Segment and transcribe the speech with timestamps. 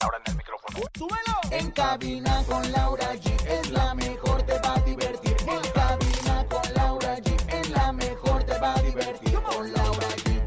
[0.00, 0.78] Ahora en el micrófono.
[0.96, 1.40] ¡Súbelo!
[1.50, 5.36] En cabina con Laura G es la mejor, te va a divertir.
[5.46, 9.34] En cabina con Laura G es la mejor, te va a divertir.
[9.34, 10.40] Con Laura G.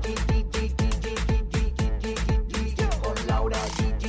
[3.04, 4.06] Con Laura G.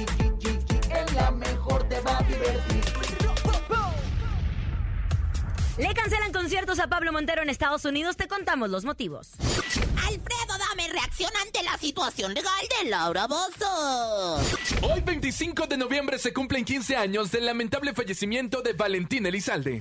[0.90, 2.84] Es la mejor, te va a divertir.
[5.76, 8.16] Le cancelan conciertos a Pablo Montero en Estados Unidos.
[8.16, 9.32] Te contamos los motivos.
[10.94, 14.36] Reacción ante la situación legal de Laura Bozo.
[14.82, 19.80] Hoy 25 de noviembre se cumplen 15 años del lamentable fallecimiento de Valentín Elizalde.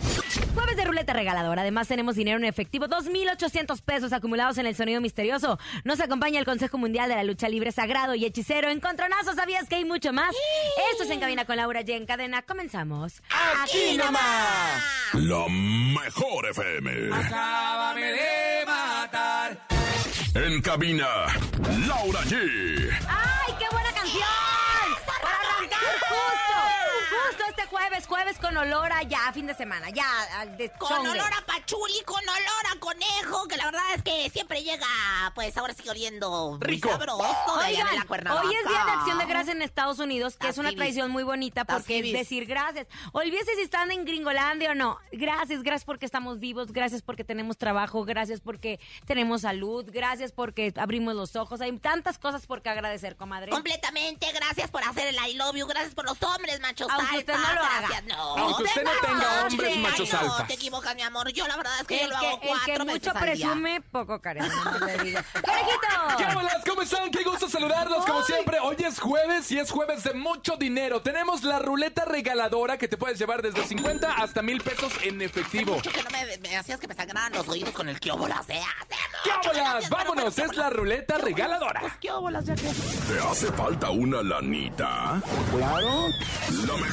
[0.55, 1.61] Jueves de ruleta regaladora.
[1.61, 5.59] Además, tenemos dinero en efectivo, 2.800 pesos acumulados en el sonido misterioso.
[5.83, 8.71] Nos acompaña el Consejo Mundial de la Lucha Libre Sagrado y Hechicero.
[8.71, 10.33] Encontronazos, ¿sabías que hay mucho más?
[10.93, 11.91] Esto es En Cabina con Laura G.
[11.91, 12.41] En cadena.
[12.41, 13.21] Comenzamos.
[13.61, 14.83] ¡Aquí nomás!
[15.13, 17.13] La mejor FM.
[17.13, 18.32] Acábame de.
[20.35, 21.27] En cabina,
[21.87, 22.35] Laura G.
[23.07, 23.32] ¡Ay,
[27.27, 30.05] justo, este jueves, jueves con olor a ya, fin de semana, ya,
[30.39, 31.09] al de Con chongue.
[31.11, 34.85] olor a pachuli, con olor a conejo, que la verdad es que siempre llega,
[35.35, 36.89] pues ahora sigue oliendo Rico.
[36.89, 37.23] sabroso
[37.59, 40.37] de allá de Oigan, la hoy es Día de Acción de Gracias en Estados Unidos,
[40.37, 42.87] que es una tradición muy bonita porque es decir gracias.
[43.11, 44.99] Olvídese si están en Gringolandia o no.
[45.11, 50.73] Gracias, gracias porque estamos vivos, gracias porque tenemos trabajo, gracias porque tenemos salud, gracias porque
[50.75, 51.61] abrimos los ojos.
[51.61, 53.51] Hay tantas cosas por qué agradecer, comadre.
[53.51, 57.33] Completamente, gracias por hacer el I love you, gracias por los hombres machos Aunque usted
[57.33, 58.01] no lo haga.
[58.07, 60.47] No, Aunque usted no tenga hombres machos no, alfas.
[60.47, 61.31] te equivocas, mi amor.
[61.33, 63.31] Yo la verdad es que yo lo hago el cuatro que veces mucho al día.
[63.47, 64.47] presume, poco carece.
[64.47, 65.23] no diga.
[65.33, 66.33] ¿Qué ¡Conejito!
[66.35, 66.57] bolas?
[66.67, 67.11] ¿Cómo están?
[67.11, 68.59] Qué gusto saludarlos como siempre.
[68.59, 71.01] Hoy es jueves y es jueves de mucho dinero.
[71.01, 75.75] Tenemos la ruleta regaladora que te puedes llevar desde 50 hasta mil pesos en efectivo.
[75.75, 77.99] Mucho que no me, me hacías que me sangraran los oídos con el ¿eh?
[77.99, 78.39] ¿Qué no bolas?
[78.41, 81.81] hacías, pero Vámonos, es la ruleta regaladora.
[81.81, 82.45] Pues qué bolas.
[82.45, 85.21] ¿Te hace falta una lanita?
[85.55, 86.09] Claro.
[86.65, 86.92] La mejor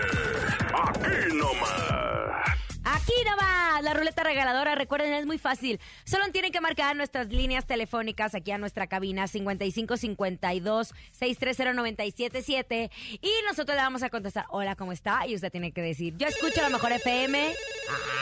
[3.01, 5.79] Aquí nomás, la ruleta regaladora, recuerden, es muy fácil.
[6.03, 12.91] Solo tienen que marcar nuestras líneas telefónicas aquí a nuestra cabina 5552 630 977
[13.21, 15.25] y nosotros le vamos a contestar, hola, ¿cómo está?
[15.25, 17.53] Y usted tiene que decir, yo escucho la mejor FM.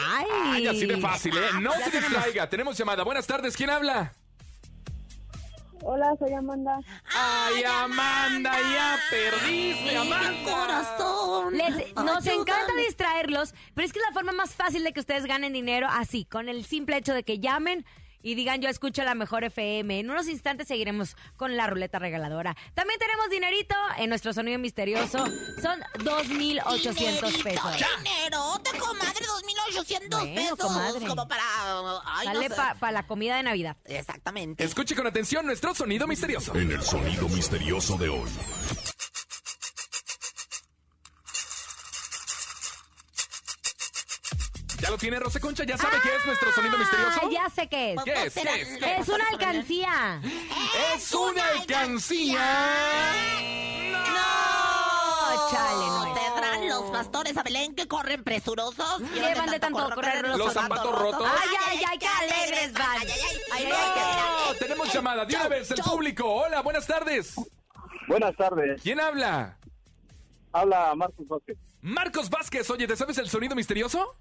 [0.08, 1.42] Ay, Ay, así de fácil, ¿eh?
[1.60, 2.48] No se distraiga.
[2.50, 3.04] Tenemos llamada.
[3.04, 4.14] Buenas tardes, ¿quién habla?
[5.84, 6.80] Hola, soy Amanda.
[7.16, 10.52] Ay, Amanda, ya perdiste, Mi Amanda.
[10.52, 11.54] corazón.
[11.58, 12.42] Les- nos Ayúdame.
[12.42, 15.88] encanta distraerlos, pero es que es la forma más fácil de que ustedes ganen dinero
[15.90, 17.86] así, con el simple hecho de que llamen
[18.22, 20.00] y digan yo escucho la mejor FM.
[20.00, 22.56] En unos instantes seguiremos con la ruleta regaladora.
[22.74, 25.26] También tenemos dinerito en nuestro sonido misterioso.
[25.62, 27.72] Son 2.800 pesos.
[28.04, 29.26] Dinero, te comadre,
[29.74, 30.58] 2.800 Bueno, pesos.
[30.60, 31.08] comadre.
[31.08, 31.44] Como para...
[32.06, 32.56] Ay, no Sale sé.
[32.80, 33.78] para la comida de Navidad.
[33.86, 34.64] Exactamente.
[34.64, 36.56] Escuche con atención nuestro sonido misterioso.
[36.56, 38.30] En el sonido misterioso de hoy.
[44.90, 45.64] ¿Ya lo tiene Rosa Concha?
[45.66, 47.20] ¿Ya sabe qué es nuestro sonido misterioso?
[47.22, 48.04] Ah, ya sé qué es.
[48.04, 48.34] ¿Qué es?
[48.34, 48.68] ¿Qué es?
[48.80, 50.20] ¿Qué Es una alcancía.
[50.96, 52.40] ¡Es una alcancía!
[53.94, 56.14] No, chale, no es.
[56.24, 59.02] ¿Tendrán los pastores a Belén que corren presurosos?
[59.14, 61.28] Llevan de tanto correr los Los zapatos rotos.
[61.40, 62.98] Ay, ay, ay, qué alegres van.
[63.00, 63.38] Ay, ay, ay.
[63.52, 64.56] Ay, Ay, no.
[64.56, 66.26] Tenemos llamada de una vez el público.
[66.34, 67.36] Hola, buenas tardes.
[68.08, 68.82] Buenas tardes.
[68.82, 69.56] ¿Quién habla?
[70.52, 71.58] Habla Marcos Vázquez.
[71.82, 72.68] Marcos Vázquez.
[72.72, 74.16] Oye, ¿te sabes el sonido misterioso?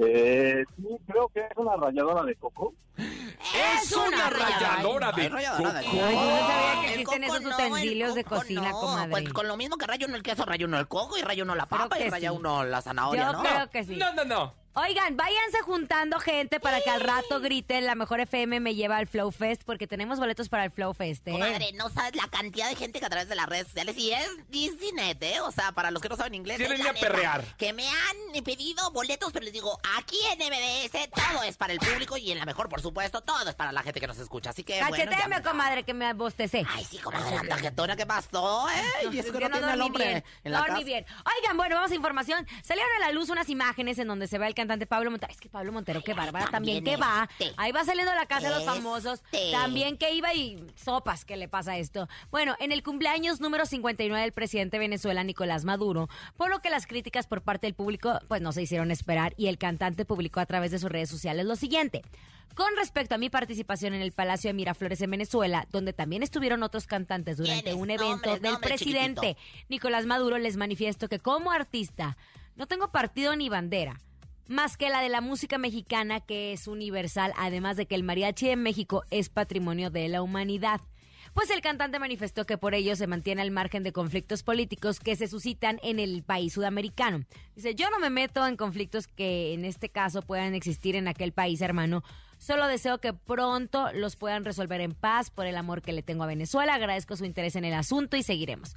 [0.00, 2.72] Eh, sí, creo que es una ralladora de coco.
[2.96, 5.96] Es una ralladora de ralladora de coco.
[6.04, 8.80] Ay, yo no sabía que El existen coco esos no, utensilios de coco cocina, no.
[8.80, 9.10] comadre.
[9.10, 11.44] Pues con lo mismo que rayo uno el queso, rayo uno el coco y rayo
[11.44, 12.36] uno la papa y que raya sí.
[12.36, 13.42] uno la zanahoria, Yo ¿no?
[13.42, 13.96] creo que sí.
[13.96, 14.54] No, no, no.
[14.74, 19.08] Oigan, váyanse juntando gente para que al rato griten la mejor FM me lleva al
[19.08, 21.32] Flow Fest porque tenemos boletos para el Flow Fest, ¿eh?
[21.32, 24.12] Comadre, no sabes la cantidad de gente que a través de las redes sociales, y
[24.12, 25.40] es Disneynet, ¿eh?
[25.40, 26.60] O sea, para los que no saben inglés.
[26.60, 27.42] Ir a perrear.
[27.56, 31.80] Que me han pedido boletos, pero les digo, aquí en MBS todo es para el
[31.80, 34.50] público y en la mejor, por supuesto, todo es para la gente que nos escucha.
[34.50, 36.64] Así que, bueno, Cachetéame, ya- comadre, que me bostecé.
[36.70, 39.08] Ay, sí, comadre, anda jetona, ¿qué pasó, eh?
[39.10, 40.84] Y es que Yo no tiene el hombre bien, en la dormí casa.
[40.86, 41.06] bien.
[41.36, 42.46] Oigan, bueno, vamos a información.
[42.62, 45.32] Salieron a la luz unas imágenes en donde se ve al cantante Pablo Montero.
[45.32, 47.28] Es que Pablo Montero, qué bárbara, también, que va.
[47.38, 47.54] este.
[47.56, 49.22] Ahí va saliendo la casa de los famosos.
[49.32, 49.52] Este.
[49.52, 52.08] También que iba y sopas, ¿qué le pasa esto?
[52.30, 56.70] Bueno, en el cumpleaños número 59 del presidente de Venezuela, Nicolás Maduro, por lo que
[56.70, 60.40] las críticas por parte del público, pues no se hicieron esperar y el cantante publicó
[60.40, 62.02] a través de sus redes sociales lo siguiente.
[62.54, 66.64] Con respecto a mi participación en el Palacio de Miraflores en Venezuela, donde también estuvieron
[66.64, 69.66] otros cantantes durante un evento del presidente chiquitito.
[69.68, 72.16] Nicolás Maduro, les manifiesto que como artista
[72.56, 74.00] no tengo partido ni bandera,
[74.48, 78.48] más que la de la música mexicana que es universal, además de que el mariachi
[78.48, 80.80] en México es patrimonio de la humanidad.
[81.34, 85.14] Pues el cantante manifestó que por ello se mantiene al margen de conflictos políticos que
[85.14, 87.24] se suscitan en el país sudamericano.
[87.54, 91.32] Dice, yo no me meto en conflictos que en este caso puedan existir en aquel
[91.32, 92.02] país, hermano.
[92.38, 96.24] Solo deseo que pronto los puedan resolver en paz por el amor que le tengo
[96.24, 96.74] a Venezuela.
[96.74, 98.74] Agradezco su interés en el asunto y seguiremos.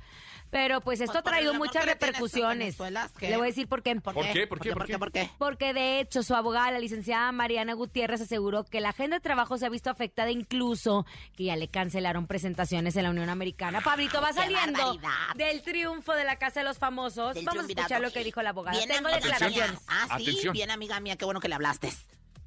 [0.49, 2.77] Pero pues esto Pues ha traído muchas repercusiones.
[3.21, 3.95] Le voy a decir por qué.
[4.01, 4.47] ¿Por qué?
[4.47, 4.73] ¿Por qué?
[4.73, 4.99] ¿Por qué?
[4.99, 5.29] ¿Por qué?
[5.37, 9.57] Porque de hecho su abogada, la licenciada Mariana Gutiérrez, aseguró que la agenda de trabajo
[9.57, 11.05] se ha visto afectada incluso
[11.37, 13.79] que ya le cancelaron presentaciones en la Unión Americana.
[13.81, 14.97] Pablito va saliendo
[15.35, 17.35] del triunfo de la Casa de los Famosos.
[17.35, 18.77] Del Vamos a escuchar lo que dijo la abogada.
[18.77, 19.71] Bien, Tengo amiga declaraciones.
[19.71, 19.79] mía.
[19.87, 20.53] Ah, sí, Atención.
[20.53, 21.93] bien, amiga mía, qué bueno que le hablaste.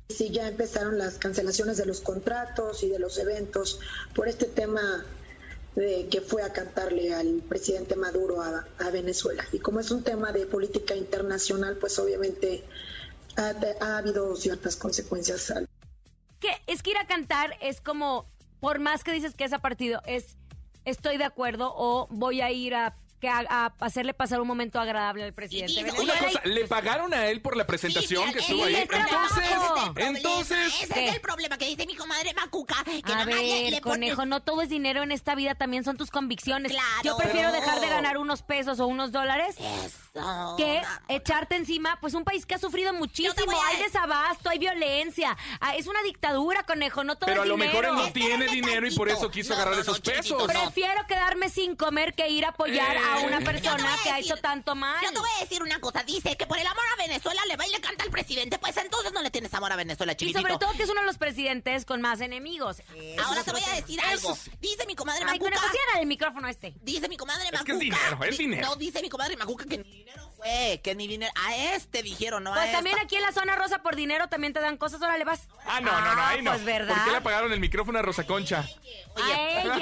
[0.08, 3.80] Sí, ya empezaron las cancelaciones de los contratos y de los eventos
[4.14, 5.04] por este tema
[5.74, 9.44] de que fue a cantarle al presidente Maduro a, Venezuela.
[9.50, 12.62] Y como es un tema de política internacional, pues obviamente
[13.36, 15.52] ha, ha habido ciertas consecuencias
[16.38, 18.26] Que es que ir a cantar es como,
[18.60, 20.36] por más que dices que es a partido, es
[20.84, 24.78] estoy de acuerdo o voy a ir a, que a, a hacerle pasar un momento
[24.78, 25.72] agradable al presidente.
[25.72, 26.12] Y- y- Venezuela.
[26.14, 28.74] Una cosa, le pagaron a él por la presentación Sí, que estuvo ahí.
[28.76, 31.08] Entonces, problema, entonces, Ese ¿Qué?
[31.08, 32.76] es el problema que dice mi comadre Macuca.
[32.84, 35.96] Que A le- ver, pone- conejo, no todo es dinero en esta vida, también son
[35.96, 36.72] tus convicciones.
[36.72, 36.88] Claro.
[37.02, 39.98] Yo prefiero Pero- dejar de ganar unos pesos o unos dólares Eso.
[40.56, 41.00] que vamos.
[41.08, 43.52] echarte encima, pues un país que ha sufrido muchísimo.
[43.52, 47.48] A Hay desabasto, hay violencia, ah, es una dictadura, conejo, no todo pero a es
[47.48, 48.06] lo mejor él dinero.
[48.06, 50.42] no tiene Espérame dinero y por eso quiso No, agarrar no, esos pesos.
[50.46, 53.26] Prefiero quedarme sin comer que ir a apoyar a Eh.
[53.26, 55.02] una persona a que ha hecho tanto mal.
[55.02, 56.02] Yo te voy a decir una cosa.
[56.04, 58.58] Dice que por el amor a Venezuela le va y le canta al presidente.
[58.58, 60.40] Pues entonces no le tienes amor a Venezuela, Y chiquitito.
[60.40, 62.82] sobre todo que es uno de los presidentes con más enemigos.
[63.24, 64.36] Ahora te voy a decir algo.
[64.60, 65.58] Dice mi comadre Ay, Macuca.
[65.60, 66.74] cierra el micrófono este.
[66.82, 67.64] Dice mi comadre Es Macuca.
[67.66, 68.66] que es dinero, es Di- dinero.
[68.68, 71.32] No, dice mi comadre Macuca que ni dinero fue, que ni dinero.
[71.44, 72.78] A este dijeron, no a Pues esta.
[72.78, 75.48] también aquí en la zona rosa por dinero también te dan cosas, órale vas.
[75.66, 76.50] Ah, no, no, no, ahí no.
[76.52, 76.94] Pues verdad.
[76.94, 78.64] ¿Por qué le apagaron el micrófono a Rosa Concha?
[79.16, 79.74] Oye, A ella,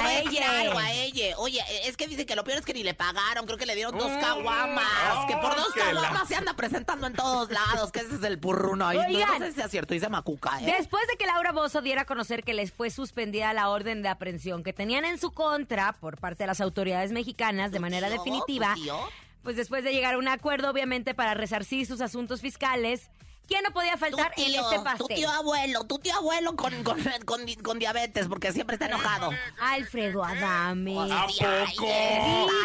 [0.00, 0.60] a ella.
[0.60, 1.36] algo a ella.
[1.38, 3.44] Oye, es que dice que lo peor es que ni le pagaron.
[3.46, 4.20] Creo que le dieron dos Mm.
[4.20, 5.26] caguamas.
[5.28, 7.92] Que por dos la- caguamas se anda presentando en todos lados.
[7.92, 8.96] Que ese es el purruno ahí.
[8.98, 9.38] No, Oigan.
[9.40, 9.94] no sé si es cierto.
[9.94, 10.74] Dice Macuca, ¿eh?
[10.78, 14.08] Después de que Laura Bozo diera a conocer que les fue suspendida la orden de
[14.08, 18.08] aprehensión que tenían en su contra por parte de las autoridades mexicanas de ¿Tu manera
[18.08, 18.16] tío?
[18.18, 18.98] definitiva, ¿Tu tío?
[19.46, 23.10] Pues después de llegar a un acuerdo, obviamente, para resarcir sus asuntos fiscales,
[23.46, 25.16] ¿quién no podía faltar tu en tío, este Tu pastel?
[25.16, 29.30] tío abuelo, tu tío abuelo con, con, con, di- con diabetes, porque siempre está enojado.
[29.60, 30.94] Alfredo Adame.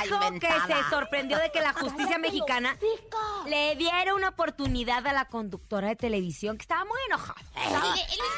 [0.04, 2.76] Dijo que se sorprendió de que la justicia mexicana
[3.46, 7.40] le diera una oportunidad a la conductora de televisión, que estaba muy enojada.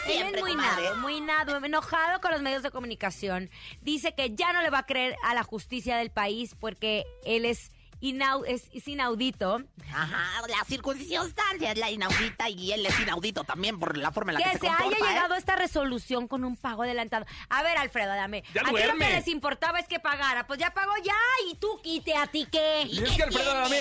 [0.07, 3.49] Él- él es muy nado, muy nado, enojado con los medios de comunicación.
[3.81, 7.45] Dice que ya no le va a creer a la justicia del país porque él
[7.45, 7.71] es,
[8.03, 9.61] inau- es, es inaudito.
[9.93, 14.39] Ajá, la circunstancia es la inaudita y él es inaudito también por la forma en
[14.39, 14.99] la que, Que se se haya ¿eh?
[15.09, 17.25] llegado a esta resolución con un pago adelantado.
[17.49, 18.43] A ver, Alfredo, dame.
[18.53, 20.45] Ya Aquí lo que les importaba es que pagara.
[20.47, 21.13] Pues ya pagó ya.
[21.49, 22.83] ¿Y tú quite a ti qué?
[22.89, 23.79] Y es que Alfredo Adame,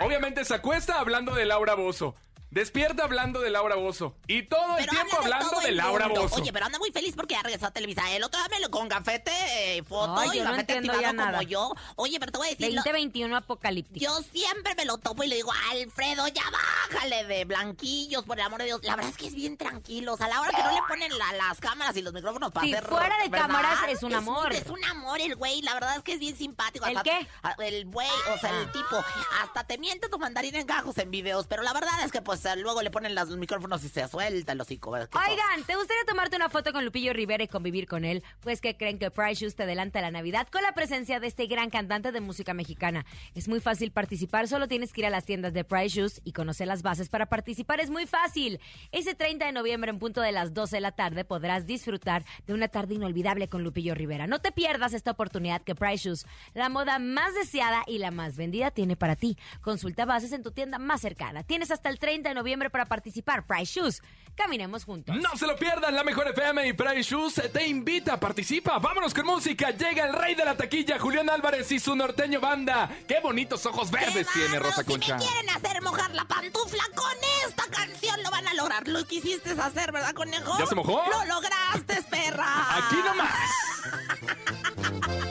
[0.00, 2.14] obviamente se acuesta hablando de Laura Bozo.
[2.54, 4.14] Despierta hablando de Laura Bozo.
[4.28, 6.06] Y todo el Pero tiempo habla hablando de el Laura.
[6.06, 6.36] Bozo.
[6.36, 8.08] Oye, pero anda muy feliz porque ya regresó a Televisa.
[8.12, 9.32] El otro dámelo con gafete,
[9.76, 11.38] eh, foto Ay, y yo no gafete entiendo activado ya nada.
[11.38, 11.74] como yo.
[11.96, 12.68] Oye, pero te voy a decir...
[12.72, 13.98] lo- 2021 apocalíptico.
[14.04, 16.44] Yo siempre me lo topo y le digo, Alfredo, ya
[16.92, 18.80] bájale de blanquillos, por el amor de Dios.
[18.84, 20.14] La verdad es que es bien tranquilo.
[20.14, 22.52] O sea, a la hora que no le ponen la- las cámaras y los micrófonos
[22.52, 22.88] para Sí, hacer.
[22.88, 23.46] fuera de ¿verdad?
[23.48, 24.52] cámaras es un amor.
[24.52, 25.60] Es un amor el güey.
[25.62, 26.86] La verdad es que es bien simpático.
[26.86, 27.26] ¿El Hasta- qué?
[27.66, 29.04] El güey, o sea, el tipo.
[29.42, 31.48] Hasta te miente tu mandarín en gajos en videos.
[31.48, 34.60] Pero la verdad es que, pues, luego le ponen los micrófonos y se suelta el
[34.60, 34.90] hocico.
[34.90, 38.22] Oigan, ¿te gustaría tomarte una foto con Lupillo Rivera y convivir con él?
[38.40, 41.46] Pues que creen que Price Shoes te adelanta la Navidad con la presencia de este
[41.46, 43.06] gran cantante de música mexicana.
[43.34, 46.32] Es muy fácil participar, solo tienes que ir a las tiendas de Price Shoes y
[46.32, 47.80] conocer las bases para participar.
[47.80, 48.60] Es muy fácil.
[48.92, 52.54] Ese 30 de noviembre en punto de las 12 de la tarde podrás disfrutar de
[52.54, 54.26] una tarde inolvidable con Lupillo Rivera.
[54.26, 58.36] No te pierdas esta oportunidad que Price Shoes, la moda más deseada y la más
[58.36, 59.38] vendida, tiene para ti.
[59.60, 61.42] Consulta bases en tu tienda más cercana.
[61.42, 63.46] Tienes hasta el 30 de noviembre para participar.
[63.46, 64.02] Price Shoes.
[64.34, 65.14] Caminemos juntos.
[65.16, 68.78] No se lo pierdan, la mejor FM y Price Shoes te invita, participa.
[68.78, 69.70] Vámonos con música.
[69.70, 72.90] Llega el rey de la taquilla, Julián Álvarez y su norteño banda.
[73.06, 74.58] Qué bonitos ojos verdes ¡Qué tiene!
[74.58, 75.18] Rosa Concha.
[75.18, 78.88] Si me quieren hacer mojar la pantufla con esta canción, lo van a lograr.
[78.88, 80.58] Lo quisiste hacer, ¿verdad, conejo?
[80.58, 81.02] ¿Ya se mojó?
[81.10, 82.76] Lo lograste, perra.
[82.76, 83.30] Aquí nomás.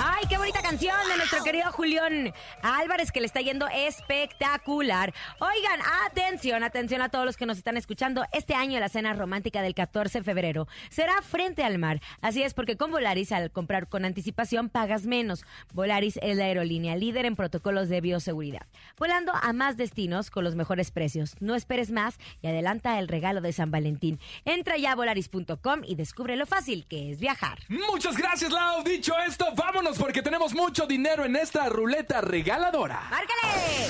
[0.00, 5.12] Ay, qué bonita canción de nuestro querido Julián Álvarez que le está yendo espectacular.
[5.40, 8.24] Oigan, atención, atención a todos los que nos están escuchando.
[8.32, 12.00] Este año la cena romántica del 14 de febrero será frente al mar.
[12.20, 15.44] Así es porque con Volaris al comprar con anticipación pagas menos.
[15.72, 18.66] Volaris es la aerolínea líder en protocolos de bioseguridad.
[18.98, 21.34] Volando a más destinos con los mejores precios.
[21.40, 24.20] No esperes más y adelanta el regalo de San Valentín.
[24.44, 27.58] Entra ya a volaris.com y descubre lo fácil que es viajar.
[27.68, 28.84] Muchas gracias, Lau.
[28.84, 33.00] Dicho esto, vámonos porque tenemos mucho dinero en esta ruleta regaladora.
[33.08, 33.88] ¡Márcale!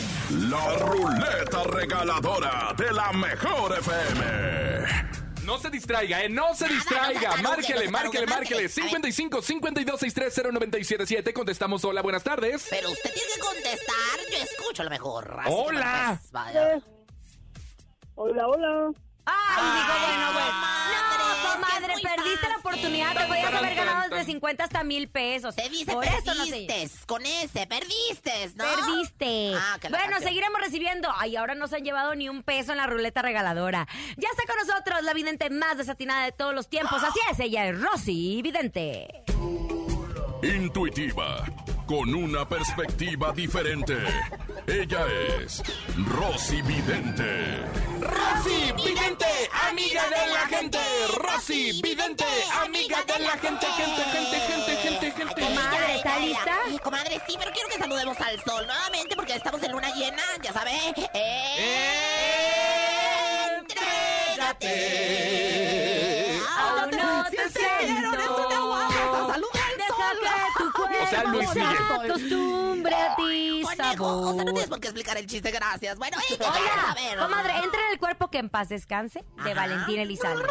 [0.49, 5.09] La ruleta regaladora de la mejor FM.
[5.45, 6.29] No se distraiga, ¿eh?
[6.29, 7.37] No se Nada, distraiga.
[7.39, 8.69] no Márquele, márquele, márquele.
[8.69, 8.69] tarugue.
[8.69, 11.33] 55 52 630 977.
[11.33, 12.67] Contestamos hola, buenas tardes.
[12.69, 14.21] Pero usted tiene que contestar.
[14.31, 15.37] Yo escucho lo mejor.
[15.41, 16.21] Así Hola.
[16.31, 16.81] vaya.
[18.15, 18.91] Hola, hola.
[19.25, 20.47] Ay, digo, bueno, bueno.
[20.51, 21.08] comadre, No,
[21.61, 23.17] comadre, perdiste la oportunidad.
[23.17, 25.57] Te podías haber ganado desde 50 hasta mil pesos.
[25.57, 26.67] Te dice Por eso no sé.
[26.67, 27.07] perdiste.
[27.07, 28.65] Con ese, perdiste, ¿no?
[28.65, 29.55] Perdiste.
[29.57, 30.23] Ah, bueno, canción.
[30.23, 31.09] seguiremos recibiendo.
[31.17, 33.87] Ay, ahora no se han llevado ni un peso en la ruleta regaladora.
[34.17, 37.03] Ya está con nosotros la vidente más desatinada de todos los tiempos.
[37.03, 39.25] Así es, ella es Rosy Vidente.
[40.43, 41.45] Intuitiva,
[41.87, 43.97] con una perspectiva diferente.
[44.69, 45.05] Ella
[45.37, 45.61] es
[46.07, 47.65] Rosy Vidente.
[48.01, 49.27] Rosy, vidente,
[49.69, 50.79] amiga de la gente.
[51.17, 52.25] Rosy, vidente,
[52.63, 53.67] amiga de la gente.
[53.67, 55.41] Gente, gente, gente, gente, gente.
[55.43, 56.57] Comadre, ¿está lista?
[56.85, 60.53] Comadre, sí, pero quiero que saludemos al sol nuevamente porque estamos en luna llena, ya
[60.53, 60.71] sabe.
[64.39, 66.41] Entrégate.
[66.57, 68.38] Aún no te siento.
[71.11, 71.77] Sea, Luis Miguel.
[72.05, 75.97] acostumbre a ti, o sea, no tienes por qué explicar el chiste, gracias.
[75.99, 77.19] Bueno, y a Hola, ver.
[77.19, 79.61] comadre, entra en el cuerpo que en paz descanse de Ajá.
[79.61, 80.45] Valentín Elizalde.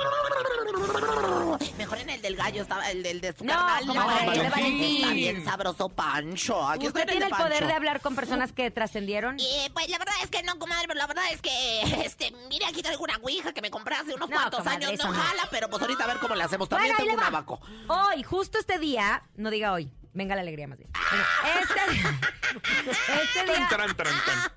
[1.77, 3.87] Mejor en el del gallo estaba el del de su No, carnal.
[3.87, 5.13] comadre, el de Está Valentín.
[5.13, 6.67] bien sabroso Pancho.
[6.67, 9.37] Aquí ¿Usted en tiene el de poder de hablar con personas que trascendieron?
[9.39, 12.65] Eh, pues la verdad es que no, comadre, pero la verdad es que, este, mire,
[12.65, 14.99] aquí traigo una ouija que me compré hace unos No, cuantos comadre, años.
[14.99, 15.19] eso No no.
[15.23, 16.67] jala, pero pues ahorita a ver cómo le hacemos.
[16.69, 17.37] También Bueno, ahí tengo un le va.
[17.39, 18.11] abaco.
[18.13, 20.89] Hoy, justo este día, no diga hoy, venga la alegría más bien.
[21.61, 21.79] Este,
[23.23, 24.51] este día,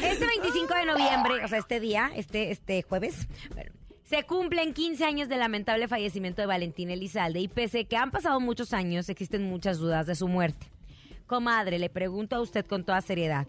[0.12, 3.72] este 25 de noviembre, o sea, este día, este, este jueves, bueno,
[4.04, 8.40] se cumplen 15 años del lamentable fallecimiento de Valentín Elizalde y pese que han pasado
[8.40, 10.68] muchos años, existen muchas dudas de su muerte.
[11.26, 13.46] Comadre, le pregunto a usted con toda seriedad,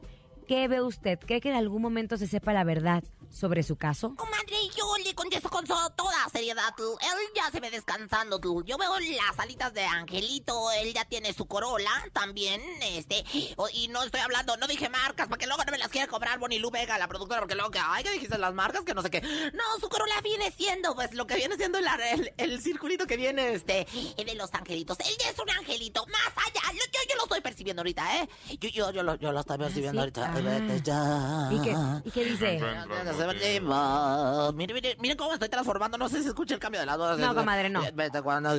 [0.48, 1.20] ¿qué ve usted?
[1.20, 4.14] ¿Cree que en algún momento se sepa la verdad sobre su caso?
[4.16, 6.74] Comadre, yo le contesto con toda seriedad.
[6.78, 6.98] tú.
[7.02, 8.40] Él ya se ve descansando.
[8.40, 8.64] tú.
[8.64, 10.72] Yo veo las alitas de Angelito.
[10.72, 12.62] Él ya tiene su corola también.
[12.82, 13.24] Este.
[13.74, 16.40] Y no estoy hablando, no dije marcas, para que luego no me las quiera cobrar
[16.40, 19.10] Bonnie Vega, la productora, porque luego que, ay, que dijiste las marcas, que no sé
[19.10, 19.22] qué.
[19.22, 23.18] No, su corola viene siendo, pues lo que viene siendo el, el, el circulito que
[23.18, 23.88] viene, este,
[24.18, 25.00] de los angelitos.
[25.00, 26.62] Él ya es un angelito, más allá.
[26.72, 28.30] Yo, yo, yo lo estoy percibiendo ahorita, ¿eh?
[28.60, 30.00] Yo, yo, yo, lo, yo lo estoy percibiendo sí?
[30.00, 30.34] ahorita.
[30.34, 30.40] Ah.
[30.40, 31.50] Vete ya.
[31.52, 31.76] ¿Y qué,
[32.06, 32.60] y qué dice?
[34.54, 35.98] Mire, mire, miren cómo me estoy transformando.
[35.98, 37.18] No sé si se escucha el cambio de las voz.
[37.18, 37.82] No, comadre, no.
[37.94, 38.54] Vete cuando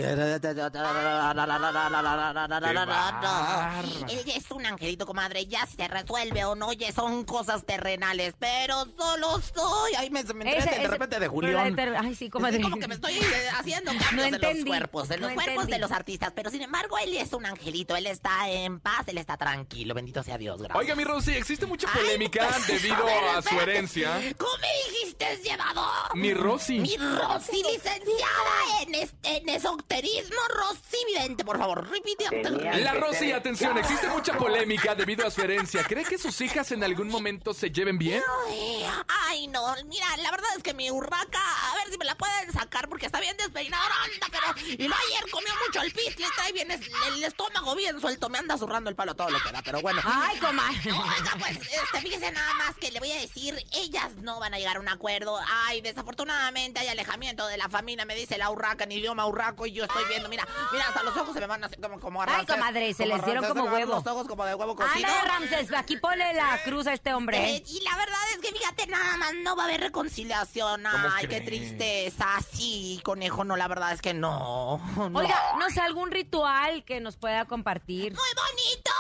[4.35, 5.47] es un angelito, comadre.
[5.47, 8.35] Ya se resuelve o no, ya son cosas terrenales.
[8.39, 9.93] Pero solo soy.
[9.99, 11.75] Ay, me, me Ese- de repente de Julián.
[11.77, 12.59] la Ay, sí, comadre.
[12.59, 15.35] Es como que me estoy eh, haciendo cambios No en los cuerpos, en los no
[15.35, 15.73] cuerpos entendí.
[15.73, 16.33] de los artistas.
[16.35, 17.97] Pero sin embargo, él es un angelito.
[17.97, 19.95] Él está en paz, él está tranquilo.
[19.95, 20.79] Bendito sea Dios, gracias.
[20.79, 24.21] Oiga, mi Rosy, existe mucha Ay, polémica pues, debido ver, a su herencia.
[24.39, 26.17] ¿Cómo me dijiste, llevador?
[26.17, 26.81] Mi Rosy.
[26.81, 32.25] Mi Rosy, licenciada en, este, en esoterismo, Rosy Vidente, por favor, repite.
[32.81, 35.85] La Rosy, atención, existe mucha polémica debido a su herencia.
[35.85, 38.23] ¿Cree que sus hijas en algún momento se lleven bien?
[38.49, 38.85] Ay,
[39.29, 41.41] Ay, no, mira, la verdad es que mi urraca,
[41.73, 44.67] a ver si me la pueden sacar, porque que está bien despeinado, anda, pero...
[44.79, 48.31] Y no ayer comió mucho el pis, le trae bien es- el, estómago bien suelto,
[48.31, 50.01] me anda zurrando el palo todo lo que da, pero bueno.
[50.05, 50.91] Ay, comadre.
[50.93, 54.59] Oiga, pues, este, fíjese nada más que le voy a decir, ellas no van a
[54.59, 55.39] llegar a un acuerdo.
[55.67, 59.73] Ay, desafortunadamente hay alejamiento de la familia, me dice la urraca en idioma urraco y
[59.73, 62.23] yo estoy viendo, mira, mira, hasta los ojos se me van a hacer como, como
[62.23, 63.95] a Ay, comadre, se como les dieron como huevo.
[63.95, 65.07] Los ojos como de huevo cocido.
[65.07, 67.39] Ándale, Ramses, aquí ponle la cruz a este hombre.
[67.39, 67.65] Eh, ¿eh?
[67.67, 70.83] y la verdad es que fíjate, nada más no va a haber reconciliación.
[70.83, 72.27] ¿Cómo Ay, qué tristeza.
[72.53, 74.81] Sí, conejo, no, la verdad es que no.
[74.97, 75.19] no.
[75.19, 78.13] Oiga, no sé, algún ritual que nos pueda compartir.
[78.13, 78.91] Muy bonito.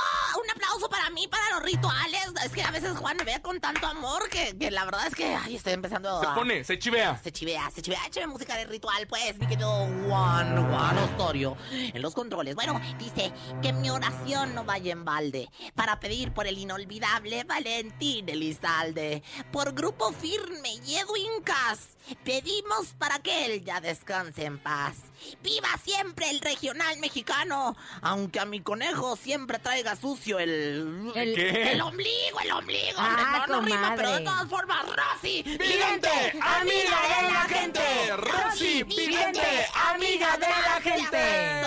[0.43, 2.33] Un aplauso para mí, para los rituales.
[2.45, 5.15] Es que a veces Juan me ve con tanto amor que, que la verdad es
[5.15, 6.35] que ay, estoy empezando Se a...
[6.35, 7.21] pone, se chivea.
[7.23, 8.01] Se chivea, se chivea.
[8.07, 9.71] Échame música de ritual, pues, mi querido
[10.07, 11.57] Juan, Juan Osorio.
[11.73, 12.55] En los controles.
[12.55, 15.49] Bueno, dice que mi oración no vaya en balde.
[15.75, 19.23] Para pedir por el inolvidable Valentín Elizalde.
[19.53, 21.94] Por Grupo Firme y Edwin Cas.
[22.25, 24.95] Pedimos para que él ya descanse en paz.
[25.43, 27.77] ¡Viva siempre el regional mexicano!
[28.03, 31.11] Aunque a mi conejo siempre traiga sucio el...
[31.15, 31.73] El- ¿Qué?
[31.73, 32.97] El ombligo, el ombligo.
[32.99, 35.43] Ah, no, no rima, pero de todas formas, Rosy.
[35.45, 36.11] ¡Vidente,
[36.43, 38.17] amiga de la gente!
[38.17, 41.61] ¡Rosy, vidente, amiga de la gente!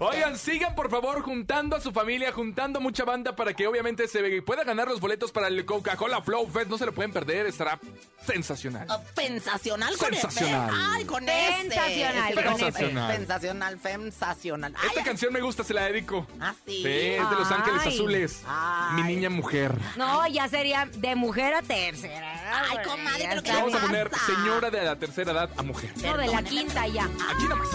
[0.00, 4.42] Oigan, sigan por favor juntando a su familia, juntando mucha banda para que obviamente se
[4.42, 6.68] pueda ganar los boletos para el Coca-Cola Flow Fest.
[6.68, 7.80] No se lo pueden perder, estará
[8.24, 8.86] sensacional.
[8.90, 10.70] Oh, Sensacional con Sensacional.
[10.72, 12.34] Ay, con Sensacional, ese.
[12.44, 13.16] con Sensacional.
[13.16, 14.74] Sensacional, sensacional.
[14.76, 16.26] Ay, Esta ay, canción me gusta, se la dedico.
[16.40, 16.82] Ah, sí.
[16.82, 17.94] Sí, es de Los Ángeles Ay.
[17.94, 18.42] Azules.
[18.46, 19.02] Ay.
[19.02, 19.74] Mi niña mujer.
[19.96, 22.64] No, ya sería de mujer a tercera.
[22.70, 25.90] Ay, comadre, pero ¿qué está Vamos a poner señora de la tercera edad a mujer.
[25.96, 27.04] No, de la quinta ya.
[27.04, 27.68] Aquí nomás.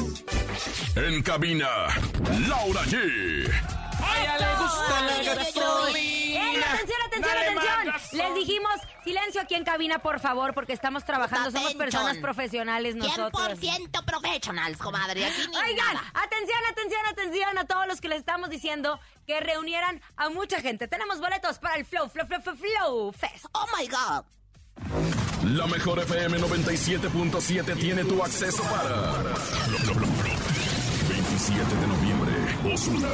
[0.95, 1.67] En cabina,
[2.48, 3.50] Laura G.
[4.05, 6.74] A ella le gusta la ¡Ey, gasolina.
[6.74, 7.86] atención, atención, atención!
[7.86, 8.00] gasolina.
[8.12, 8.72] Les dijimos
[9.03, 11.77] silencio aquí en cabina, por favor, porque estamos trabajando, somos Atención.
[11.77, 13.60] personas profesionales nosotros.
[13.60, 15.25] 100% professionals, comadre.
[15.25, 16.12] Aquí ni Oigan, nada.
[16.13, 20.88] atención, atención, atención a todos los que les estamos diciendo que reunieran a mucha gente.
[20.88, 23.45] Tenemos boletos para el Flow, Flow, Flow, Flow, Flow Fest.
[23.53, 24.25] Oh my God.
[25.45, 29.13] La mejor FM 97.7 tiene tu acceso para.
[31.45, 33.07] 27 de noviembre, Osuna.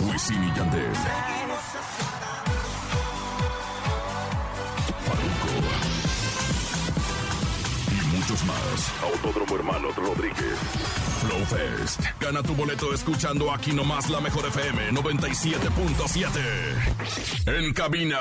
[0.00, 1.49] Wisin y Yandel.
[8.30, 8.92] Muchos más.
[9.02, 10.54] Autódromo Hermanos Rodríguez.
[11.20, 12.00] Flow Fest.
[12.20, 17.46] Gana tu boleto escuchando aquí nomás la mejor FM 97.7.
[17.46, 18.20] En cabina,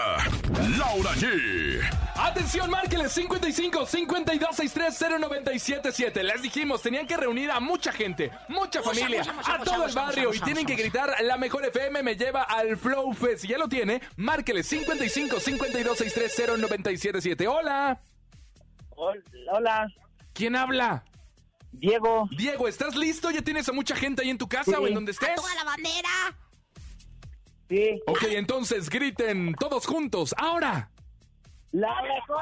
[0.77, 1.79] Laura G.
[2.15, 6.23] Atención, márqueles 55 52 63 0977.
[6.23, 9.85] Les dijimos, tenían que reunir a mucha gente, mucha familia, mucha, mucha, a mucha, todo
[9.85, 13.13] el barrio mucha, y mucha, tienen que gritar la mejor FM me lleva al Flow
[13.13, 13.41] Fest.
[13.41, 17.47] Si ya lo tiene, márqueles 55 52 63 0977.
[17.47, 17.99] Hola.
[18.99, 19.87] Hola,
[20.33, 21.03] ¿Quién habla?
[21.71, 22.27] Diego.
[22.37, 23.31] Diego, ¿estás listo?
[23.31, 24.77] ¿Ya tienes a mucha gente ahí en tu casa Sí.
[24.77, 25.35] o en donde A estés?
[25.35, 26.37] toda la bandera.
[27.69, 28.01] Sí.
[28.07, 30.35] Ok, entonces griten todos juntos.
[30.37, 30.91] Ahora.
[31.71, 32.41] La mejor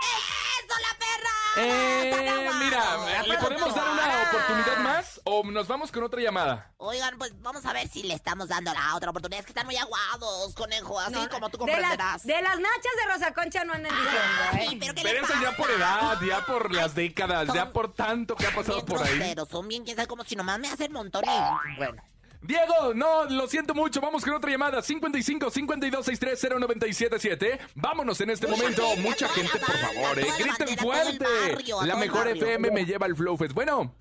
[0.00, 1.30] ¡Eso, la perra!
[1.56, 4.24] Eh, mira, ¿le podemos dar una Ah.
[4.30, 6.72] oportunidad más o nos vamos con otra llamada?
[6.78, 9.40] Oigan, pues vamos a ver si le estamos dando la otra oportunidad.
[9.40, 12.22] Es que están muy aguados, conejo, así No, como tú de, las, comprenderás.
[12.24, 14.76] de las nachas de Rosa Concha no anden diciendo, ¿eh?
[14.80, 18.46] pero ¿qué Pero eso ya por edad, ya por las décadas, ya por tanto que
[18.46, 19.34] ha pasado por ahí.
[19.50, 22.02] son bien, quién sabe cómo si nomás me hacen montón y bueno.
[22.42, 24.80] Diego, no, lo siento mucho, vamos con otra llamada.
[24.82, 27.60] 55 52 63 0977.
[27.74, 30.26] Vámonos en este Mucha momento, gente, mucha gente, por favor, eh.
[30.38, 31.24] Griten bandera, fuerte.
[31.52, 32.28] barrio, La mejor.
[32.28, 33.52] FM me lleva al Flow Fest.
[33.52, 33.94] Bueno,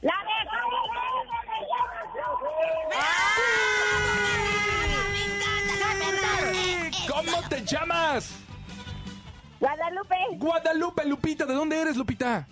[0.00, 0.50] La Me.
[7.08, 8.30] ¿cómo te llamas?
[9.60, 12.46] Guadalupe, Guadalupe, Lupita, ¿de dónde eres, Lupita?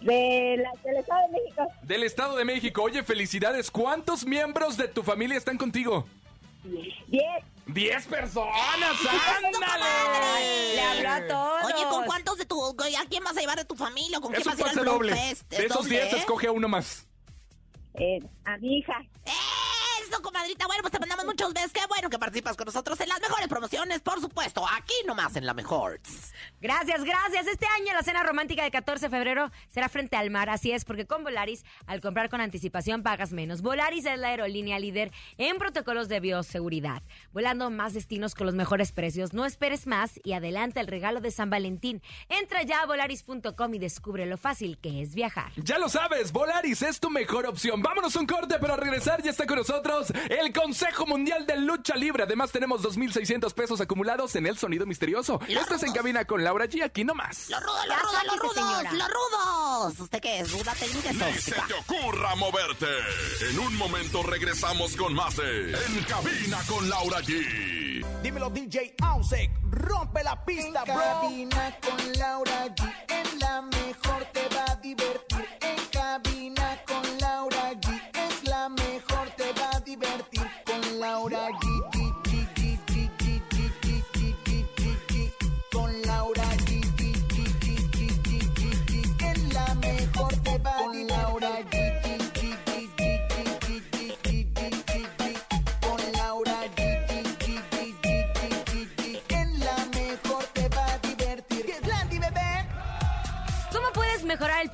[0.00, 1.68] De la, del Estado de México.
[1.82, 2.82] Del Estado de México.
[2.82, 3.70] Oye, felicidades.
[3.70, 6.06] ¿Cuántos miembros de tu familia están contigo?
[6.62, 7.44] Diez.
[7.66, 8.54] ¡Diez personas!
[9.44, 10.74] ¡Ándale!
[10.74, 11.72] Le habló a todos.
[11.72, 12.60] Oye, ¿con cuántos de tu...
[12.64, 14.18] ¿A quién vas a llevar de tu familia?
[14.18, 15.14] ¿o ¿Con quién vas a ir al doble.
[15.14, 15.48] Fest?
[15.48, 16.16] De ¿Es esos doble, 10 eh?
[16.18, 17.06] escoge a uno más.
[17.94, 18.94] Eh, a mi hija.
[20.10, 20.66] Eso, comadrita.
[20.66, 21.72] Bueno, pues te mandamos muchos besos.
[21.72, 24.64] Qué bueno que participas con nosotros en las mejores promociones, por supuesto.
[24.76, 26.00] Aquí nomás en la mejor.
[26.60, 27.46] Gracias, gracias.
[27.46, 30.50] Este año la cena romántica del 14 de febrero será frente al mar.
[30.50, 33.62] Así es, porque con Volaris, al comprar con anticipación, pagas menos.
[33.62, 37.02] Volaris es la aerolínea líder en protocolos de bioseguridad.
[37.32, 39.32] Volando más destinos con los mejores precios.
[39.32, 42.02] No esperes más y adelanta el regalo de San Valentín.
[42.28, 45.52] Entra ya a volaris.com y descubre lo fácil que es viajar.
[45.56, 47.80] Ya lo sabes, Volaris es tu mejor opción.
[47.80, 51.94] Vámonos un corte, pero al regresar ya está con nosotros el Consejo Mundial de Lucha
[51.96, 52.22] Libre.
[52.24, 55.40] Además, tenemos 2.600 pesos acumulados en el sonido misterioso.
[55.48, 56.82] Estás en cabina con Laura G.
[56.84, 57.48] Aquí nomás.
[57.50, 58.92] Los rudos, los Ya rudos, los sáquese, rudos, señora.
[58.92, 60.00] los rudos.
[60.00, 60.52] ¿Usted qué es?
[60.52, 61.12] ¿Ruda técnica?
[61.12, 62.86] Ni se te ocurra moverte.
[63.50, 68.04] En un momento regresamos con más de En cabina con Laura G.
[68.22, 71.02] Dímelo DJ Ausek, rompe la pista, En bro.
[71.02, 72.94] cabina con Laura G.
[73.08, 75.29] En la mejor te va a divertir.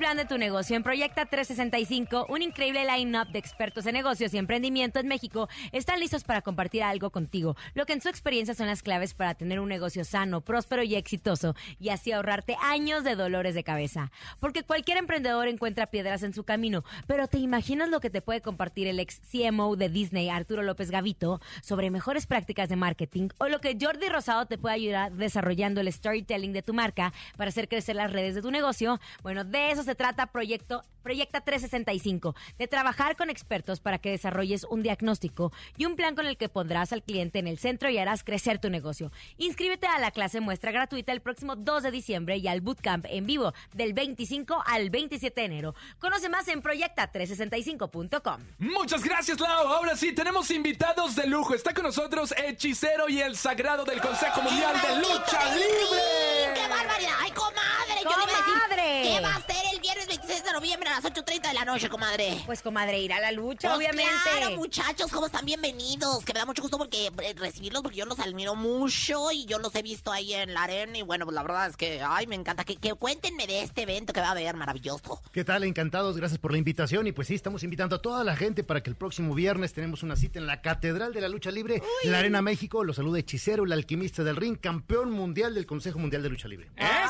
[0.07, 0.77] Plan de tu negocio?
[0.77, 5.99] En Proyecta 365, un increíble line-up de expertos en negocios y emprendimiento en México están
[5.99, 9.59] listos para compartir algo contigo, lo que en su experiencia son las claves para tener
[9.59, 14.09] un negocio sano, próspero y exitoso y así ahorrarte años de dolores de cabeza.
[14.39, 18.39] Porque cualquier emprendedor encuentra piedras en su camino, pero ¿te imaginas lo que te puede
[18.39, 23.49] compartir el ex CMO de Disney, Arturo López Gavito, sobre mejores prácticas de marketing o
[23.49, 27.67] lo que Jordi Rosado te puede ayudar desarrollando el storytelling de tu marca para hacer
[27.67, 29.01] crecer las redes de tu negocio?
[29.21, 34.65] Bueno, de eso se trata Proyecto Proyecta 365, de trabajar con expertos para que desarrolles
[34.65, 37.97] un diagnóstico y un plan con el que pondrás al cliente en el centro y
[37.97, 39.13] harás crecer tu negocio.
[39.37, 43.25] Inscríbete a la clase muestra gratuita el próximo 2 de diciembre y al bootcamp en
[43.25, 45.75] vivo del 25 al 27 de enero.
[45.99, 48.41] Conoce más en proyecta365.com.
[48.57, 49.65] Muchas gracias, Lau.
[49.65, 51.53] Ahora sí, tenemos invitados de lujo.
[51.53, 56.53] Está con nosotros Hechicero y el Sagrado del Consejo Mundial de Lucha Libre.
[56.53, 57.15] ¡Qué barbaridad!
[57.21, 58.03] ¡Ay, comadre!
[58.03, 59.01] Yo le iba a decir, ¡Comadre!
[59.03, 61.87] ¿Qué va a ser el viernes 26 de noviembre a las 8.30 de la noche,
[61.87, 62.43] comadre?
[62.45, 64.11] Pues comadre, ir a la lucha, Pues obviamente.
[64.37, 66.25] Claro, muchachos, ¿cómo están bienvenidos?
[66.25, 69.59] Que me da mucho gusto porque eh, recibirlos porque yo los admiro mucho y yo
[69.59, 72.27] los he visto ahí en la arena y bueno, pues la verdad es que, ay,
[72.27, 72.65] me encanta.
[72.65, 75.21] Que, que cuéntenme de este evento que va a haber, maravilloso.
[75.31, 75.63] ¿Qué tal?
[75.63, 77.07] Encantados, gracias por la invitación.
[77.07, 80.03] Y pues sí, estamos invitando a toda la gente para que el próximo viernes tenemos
[80.03, 82.83] una cita en la Catedral de la Lucha Libre, en la Arena México.
[82.83, 86.71] Los saluda Hechicero, el alquimista del ring, campeón mundial del Consejo Mundial de Lucha Libre.
[86.75, 87.07] Ay,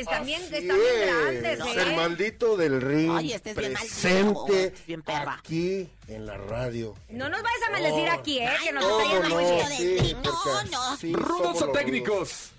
[0.00, 1.06] están bien, Así están bien es.
[1.58, 1.96] grandes, El ¿eh?
[1.96, 5.34] maldito del ring Ay, este es bien presente maldito, bien perra.
[5.38, 6.94] aquí en la radio.
[7.08, 8.48] No nos vayas a maldecir aquí, ¿eh?
[8.64, 9.66] Que nos no, está yendo no, muy no, bien.
[10.04, 10.96] sí, No, no.
[10.96, 12.50] sí ¿Rudos o técnicos?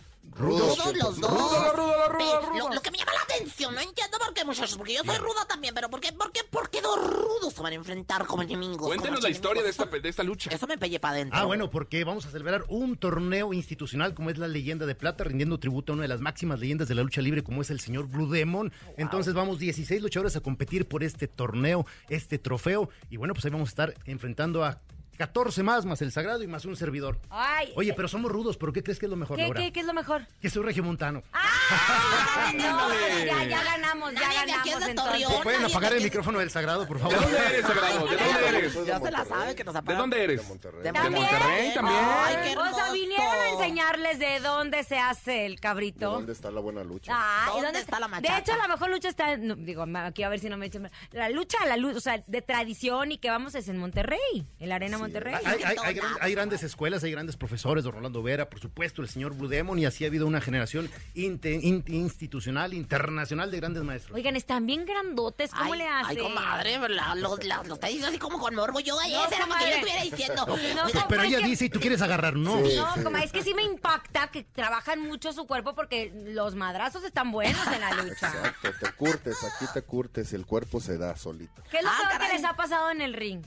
[0.41, 0.77] Rudos.
[0.77, 1.31] Rudos los dos.
[1.31, 2.73] Rudo, rudo, rudo, Lo, rudo.
[2.73, 5.45] lo que me llama la atención, no entiendo por qué, muchachos, porque yo soy ruda
[5.47, 8.43] también, pero ¿por qué, por qué, por qué dos rudos se van a enfrentar como
[8.43, 8.87] enemigos?
[8.87, 10.49] Cuéntenos como la historia de esta, de esta lucha.
[10.53, 11.37] Eso me pelle para adentro.
[11.39, 15.23] Ah, bueno, porque vamos a celebrar un torneo institucional como es la Leyenda de Plata,
[15.23, 17.79] rindiendo tributo a una de las máximas leyendas de la lucha libre como es el
[17.79, 18.71] señor Blue Demon.
[18.97, 22.89] Entonces vamos 16 luchadores a competir por este torneo, este trofeo.
[23.09, 24.79] Y bueno, pues ahí vamos a estar enfrentando a
[25.21, 27.19] 14 más, más el Sagrado y más un servidor.
[27.29, 29.61] Ay, Oye, pero somos rudos, ¿pero qué crees que es lo mejor, ¿qué, Laura?
[29.61, 30.25] qué, qué es lo mejor?
[30.41, 31.21] Que soy regiomontano.
[31.31, 32.89] Ay, no,
[33.25, 35.21] ya, ya ganamos, ya Nadie de aquí es ganamos de entonces.
[35.23, 35.43] Torreón.
[35.43, 37.21] ¿Pueden nadie apagar de el aquí- micrófono del Sagrado, por ¿De favor?
[37.21, 38.07] dónde eres, Sagrado?
[38.07, 38.73] ¿De dónde eres?
[38.73, 39.25] De Ya se la Monterrey.
[39.39, 40.47] sabe que nos ¿De dónde De eres?
[40.49, 40.81] Monterrey.
[40.81, 41.99] De ¿De Monterrey también?
[42.03, 42.93] Ay, qué O sea, hermoso.
[42.93, 46.11] vinieron a enseñarles de dónde se hace el ¿De cabrito.
[46.13, 47.11] dónde está la buena lucha?
[47.15, 48.39] Ah, ¿y ¿Dónde está la De machaca?
[48.39, 50.89] hecho, la mejor lucha está, no, digo, ma- aquí a ver si no me echan.
[51.11, 54.19] La lucha, la lucha, o sea, de tradición y que vamos es en Monterrey,
[54.59, 55.35] en la Arena Monterrey.
[55.45, 59.01] Hay, hay- hay gran- hay grandes escuelas, hay grandes profesores, don Rolando Vera, por supuesto,
[59.01, 61.39] el señor Blue Demon, y así ha habido una generación in-
[61.87, 64.15] institucional, internacional de grandes maestros.
[64.15, 66.09] Oigan, están bien grandotes, ¿cómo ay, le hacen?
[66.09, 68.79] Ay, comadre, la- los, la- lo está diciendo así como con morbo.
[68.79, 70.45] Yo, ay, No, era lo que yo estuviera diciendo.
[70.93, 72.57] No, Pero ella que- dice, y tú quieres agarrar, no.
[72.65, 72.75] Sí.
[73.03, 77.31] No, es que sí me impacta que trabajan mucho su cuerpo porque los madrazos están
[77.31, 78.27] buenos en la lucha.
[78.27, 81.61] Exacto, te curtes, aquí te curtes el cuerpo se da solito.
[81.69, 83.43] ¿Qué es lo Ah, que les ha pasado en el ring?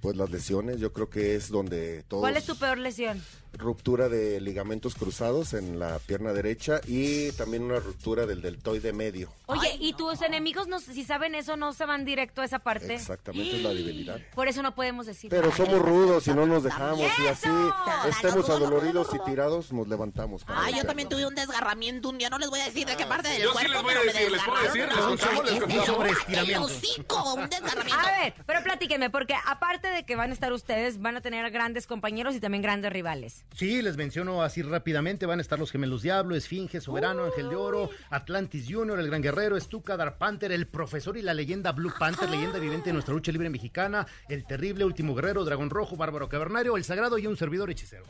[0.00, 2.22] Pues las lesiones, yo creo que es donde todos...
[2.22, 3.20] ¿Cuál es tu peor lesión?
[3.60, 9.28] Ruptura de ligamentos cruzados en la pierna derecha y también una ruptura del deltoide medio.
[9.46, 9.98] Oye, Ay, ¿y no.
[9.98, 12.94] tus enemigos, no, si saben eso, no se van directo a esa parte?
[12.94, 14.18] Exactamente, es la debilidad.
[14.34, 15.28] Por eso no podemos decir.
[15.30, 17.48] Pero somos rudos y no nos dejamos y así
[18.08, 20.44] estemos adoloridos y tirados, nos levantamos.
[20.44, 22.30] para Ay, yo también tuve un desgarramiento un día.
[22.30, 23.98] No les voy a decir de qué parte del Yo sí cuerpo, les voy a
[24.00, 25.50] pero me les puedo decir, les contamos,
[27.34, 28.08] un desgarramiento.
[28.08, 31.50] A ver, pero platíquenme, porque aparte de que van a estar ustedes, van a tener
[31.50, 33.44] grandes compañeros y también grandes rivales.
[33.54, 35.26] Sí, les menciono así rápidamente.
[35.26, 39.22] Van a estar los Gemelos Diablo, Esfinge, Soberano, Ángel de Oro, Atlantis Junior, El Gran
[39.22, 43.12] Guerrero, Estuca, Dark Panther, El Profesor y la leyenda Blue Panther, leyenda viviente de nuestra
[43.12, 47.36] lucha libre mexicana, El Terrible, Último Guerrero, Dragón Rojo, Bárbaro Cavernario, El Sagrado y un
[47.36, 48.04] servidor hechicero.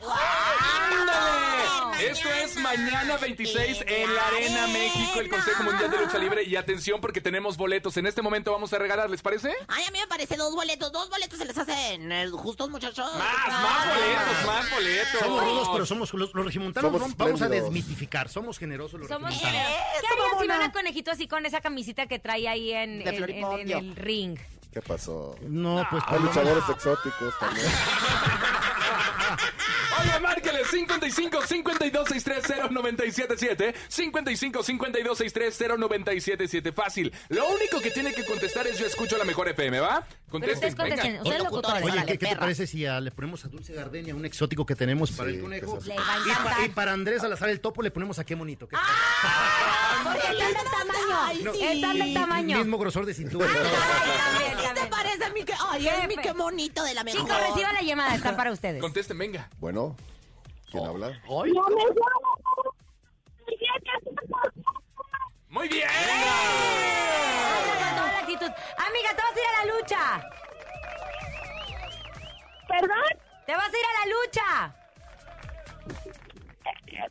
[0.61, 2.11] ¡Ándale!
[2.11, 6.43] Esto es mañana 26 en la Arena México, el Consejo Mundial de Lucha Libre.
[6.43, 7.95] Y atención porque tenemos boletos.
[7.97, 9.53] En este momento vamos a regalar, ¿les parece?
[9.67, 10.91] Ay, a mí me parece dos boletos.
[10.91, 13.05] Dos boletos se les hacen eh, justos, muchachos.
[13.15, 15.19] Más, más boletos, más boletos.
[15.19, 16.91] Somos rudos, pero somos los, los regimontanos.
[16.91, 18.29] Somos vamos- a desmitificar.
[18.29, 19.67] Somos generosos los Somos regimontanos.
[20.01, 23.29] ¿Qué harías si ven a Conejito así con esa camisita que trae ahí en, en-
[23.29, 24.39] en- en el ring?
[24.73, 25.35] ¿Qué pasó?
[25.41, 27.67] No, pues Hay luchadores exóticos también.
[30.01, 37.13] Oye, márqueles 55 52 630 977 55 52 630 977 Fácil.
[37.29, 40.05] Lo único que tiene que contestar es yo escucho la mejor FM, ¿va?
[40.31, 41.83] Pero ustedes contesten, ustedes locutores.
[41.83, 44.75] Oye, ¿qué, qué te parece si ah, le ponemos a Dulce Gardenia un exótico que
[44.75, 45.79] tenemos para Sí, el conejo?
[45.85, 48.35] Le va a Y, pa- y para Andrés Salazar el topo le ponemos a qué
[48.35, 48.67] bonito.
[48.67, 48.77] ¿qué
[50.03, 51.43] Porque están de tamaño.
[51.43, 52.57] No, Están de y- tamaño.
[52.59, 53.45] Mismo grosor de cintura.
[53.49, 53.53] Ay,
[54.17, 55.53] también, ¿Qué te parece a mí que...
[55.69, 57.21] Ay, a mí qué bonito de la mejor.
[57.21, 58.79] Chicos, reciban la llamada, están para ustedes.
[58.81, 59.49] Contesten, venga.
[59.59, 59.90] Bueno,
[60.71, 61.07] ¿quién habla?
[61.07, 61.51] Ay,
[65.49, 65.87] Muy bien.
[67.95, 68.51] La actitud.
[68.77, 70.03] Amiga, te vas a ir a la lucha.
[72.67, 73.11] ¿Perdón?
[73.45, 74.75] Te vas a ir a la lucha.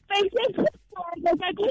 [0.09, 0.41] Pensé
[1.39, 1.71] que aquí,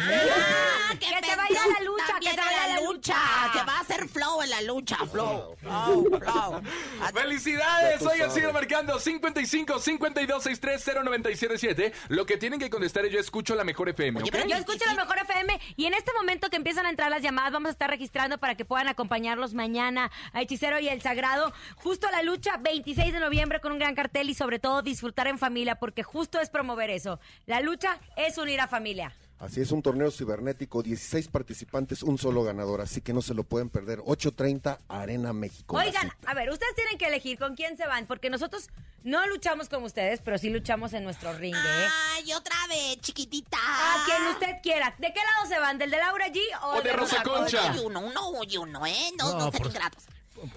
[0.00, 3.16] Ah, Que se vaya a la lucha, que se vaya a la lucha.
[3.52, 5.56] Que va a hacer flow en la lucha, flow.
[5.60, 6.62] Flow, flow.
[7.14, 8.02] ¡Felicidades!
[8.02, 8.34] Oigan, sabes.
[8.34, 13.64] sigan marcando 55 52 630 977 Lo que tienen que contestar es yo escucho la
[13.64, 14.32] mejor FM, Oye, ¿ok?
[14.32, 17.22] pero Yo escucho la mejor FM y en este momento que empiezan a entrar las
[17.22, 21.52] llamadas vamos a estar registrando para que puedan acompañarlos mañana a Hechicero y El Sagrado
[21.76, 25.26] justo a la lucha 26 de noviembre con un gran cartel y sobre todo disfrutar
[25.28, 27.18] en familia porque justo es promover eso.
[27.46, 29.12] La lucha es unir a familia.
[29.42, 33.42] Así es, un torneo cibernético, 16 participantes, un solo ganador, así que no se lo
[33.42, 33.98] pueden perder.
[33.98, 35.76] 8.30 Arena México.
[35.76, 38.68] Oigan, a ver, ustedes tienen que elegir con quién se van porque nosotros
[39.02, 41.88] no luchamos con ustedes, pero sí luchamos en nuestro ring, ¿eh?
[42.14, 43.58] Ay, otra vez, chiquitita.
[43.58, 44.94] A quien usted quiera.
[44.98, 45.76] ¿De qué lado se van?
[45.76, 47.74] ¿Del de Laura G o, O de Rosa Concha.
[47.74, 49.10] Y uno, uno y uno, ¿eh?
[49.18, 50.04] No, No, no, sean por- ingratos.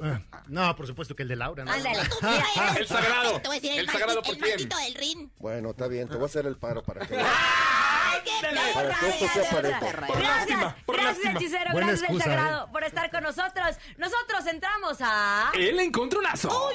[0.02, 1.64] Ah, No, por supuesto que el de Laura.
[1.66, 1.72] ¿no?
[1.72, 2.00] Ándale.
[2.22, 3.40] Mira, El sagrado.
[3.42, 5.30] Te voy a decir, el, El sagrado, ¿por el maldito del ring.
[5.40, 7.16] Bueno, está bien, te voy a hacer el paro para que...
[7.20, 8.74] ¡Ay, qué Ándale.
[8.74, 9.80] perra, Para que esto sea qué parejo.
[9.86, 10.08] perra.
[10.08, 11.40] Por Gracias, lástima, por gracias lástima.
[11.40, 12.38] hechicero, Buena gracias el excusa, ¿eh?
[12.38, 13.76] sagrado por estar con nosotros.
[13.98, 15.52] Nosotros entramos a...
[15.54, 16.70] El encontronazo.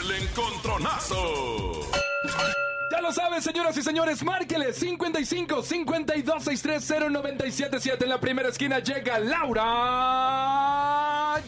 [0.00, 1.90] El encontronazo.
[2.90, 8.78] Ya lo saben, señoras y señores, márqueles 55 52 630 977 En la primera esquina
[8.80, 9.62] llega Laura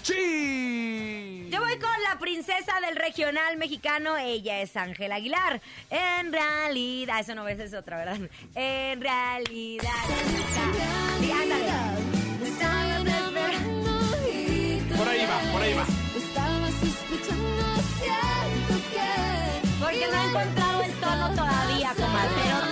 [0.05, 1.49] G.
[1.51, 5.61] Yo voy con la princesa del regional mexicano, ella es Ángela Aguilar.
[5.91, 8.19] En realidad, eso no ves, es otra, ¿verdad?
[8.55, 9.91] En realidad.
[14.23, 14.83] Sí.
[14.97, 15.87] Por ahí va, por ahí va.
[19.81, 22.69] Porque no he encontrado el tono todavía, comadre.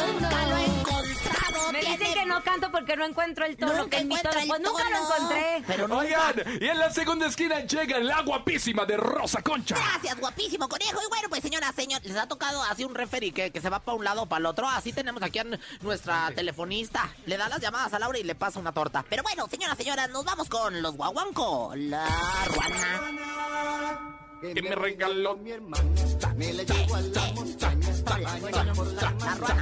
[2.18, 3.74] Que no canto porque no encuentro el tono.
[3.74, 4.34] Nunca que mi tono.
[4.46, 5.62] Pues nunca lo encontré.
[5.66, 6.02] Pero nunca.
[6.02, 9.76] Oigan, y en la segunda esquina llega la guapísima de Rosa Concha.
[9.76, 11.00] Gracias, guapísimo conejo.
[11.04, 13.80] Y bueno, pues señoras, señor, les ha tocado así un referee que, que se va
[13.80, 14.68] para un lado o para el otro.
[14.68, 15.46] Así tenemos aquí a
[15.80, 17.08] nuestra telefonista.
[17.26, 19.04] Le da las llamadas a Laura y le pasa una torta.
[19.08, 21.72] Pero bueno, señoras, señoras, nos vamos con los guaguanco.
[21.76, 22.06] La
[22.46, 24.14] ruana.
[24.40, 25.36] Que me regaló.
[25.36, 27.88] Me la llevo a la montaña.
[28.06, 29.57] La ruana, la ruana.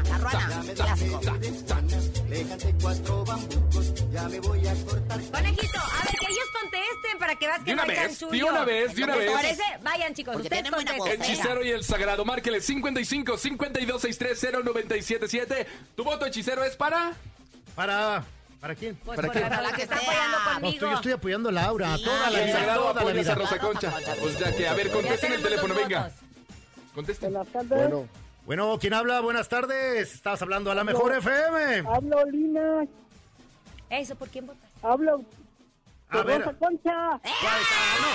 [7.37, 9.25] Para que veas que De una no hay vez, de una vez, de una ¿Les
[9.27, 9.35] vez.
[9.35, 9.63] parece?
[9.83, 11.09] Vayan, chicos, Porque ustedes buena voz.
[11.11, 12.25] El hechicero y el sagrado.
[12.25, 17.13] Márqueles 55 52 630 977 Tu voto hechicero es para.
[17.75, 18.25] ¿Para,
[18.61, 18.97] ¿para quién?
[19.05, 19.45] Pues ¿Para quién?
[19.45, 20.73] la Para que que está apoyando No, conmigo.
[20.75, 23.35] estoy- yo estoy apoyando a Laura Sí, toda la vida, sagrado toda la a vida.
[23.35, 23.93] Rosa Concha.
[24.21, 26.11] Pues ya que, a ver, contesten el teléfono, venga.
[26.95, 27.33] Contesten.
[27.33, 27.69] Buenas tardes.
[27.71, 28.09] Bueno,
[28.47, 29.21] Bueno, ¿quién habla?
[29.21, 30.15] Buenas tardes.
[30.15, 31.85] Estás hablando a la mejor FM.
[31.87, 32.87] Hablo, Lina.
[33.91, 34.71] Eso, ¿por quién votas?
[34.83, 35.23] Hablo.
[36.11, 36.57] A ver.
[36.59, 37.21] Concha.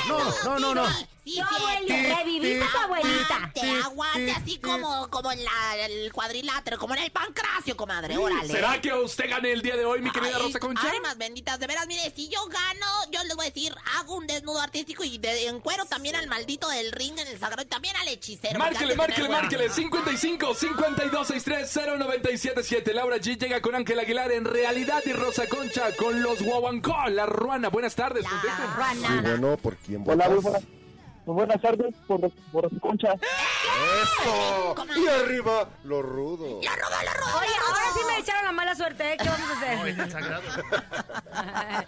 [0.07, 0.87] No, no, no, no.
[1.23, 3.51] Sí, sí, abuelita, reviviste a tu abuelita.
[3.53, 8.17] Te aguante así como, como en la, el cuadrilátero, como en el pancracio, comadre.
[8.17, 8.47] Órale.
[8.47, 10.89] ¿Será que usted gane el día de hoy, mi querida Ay, Rosa Concha?
[10.89, 14.25] Ánimas benditas, de veras, mire, si yo gano, yo les voy a decir, hago un
[14.25, 17.95] desnudo artístico y de, encuero también al maldito del ring en el sagrado y también
[17.97, 18.57] al hechicero.
[18.57, 19.69] Márquele, márquele, márquele.
[19.69, 25.95] 55 52 630 977 Laura G llega con Ángel Aguilar en realidad y Rosa Concha
[25.95, 26.95] con los Guaguancó.
[27.09, 27.69] La Ruana.
[27.69, 29.21] Buenas tardes, sí, Ruana.
[29.21, 30.63] bueno, ¿por quién Hola, votas?
[30.63, 30.80] muy
[31.25, 33.13] buenas, tardes, por, por concha.
[33.13, 34.75] ¡Eso!
[34.95, 36.57] Y arriba, lo rudo.
[36.57, 39.17] Oye, ahora sí me echaron la mala suerte, ¿eh?
[39.17, 39.95] ¿Qué vamos a hacer?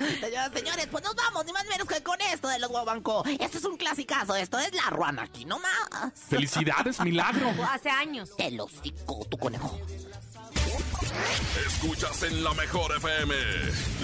[0.19, 3.23] Señoras, señores, pues nos vamos, ni más ni menos que con esto de los guabanco.
[3.39, 5.71] Esto es un clasicazo, esto es la ruana aquí nomás.
[6.29, 7.51] Felicidades, milagro.
[7.71, 8.35] Hace años.
[8.37, 9.79] Te lo cico, tu conejo.
[11.67, 13.35] Escuchas en la mejor FM.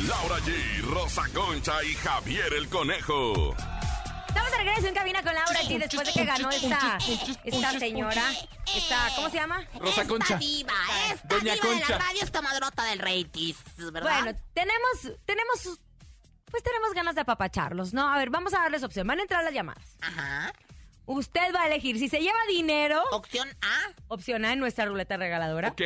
[0.08, 3.56] Laura G, Rosa Concha y Javier el Conejo.
[4.30, 7.00] Estamos de regreso en cabina con Laura G después de que ganó esta,
[7.44, 8.24] esta señora.
[8.76, 9.68] Esta, ¿cómo se llama?
[9.80, 10.36] Rosa Concha.
[10.36, 10.74] Esta diva,
[11.12, 11.90] esta Doña diva de Concha.
[11.90, 14.04] la radio, esta madrota del Reitis, ¿verdad?
[14.04, 15.80] Bueno, tenemos, tenemos,
[16.52, 18.08] pues tenemos ganas de apapacharlos, ¿no?
[18.08, 19.08] A ver, vamos a darles opción.
[19.08, 19.98] Van a entrar las llamadas.
[20.02, 20.54] Ajá.
[21.08, 23.02] Usted va a elegir si se lleva dinero.
[23.12, 23.94] Opción A.
[24.10, 25.70] Opción A en nuestra ruleta regaladora.
[25.70, 25.82] Ok.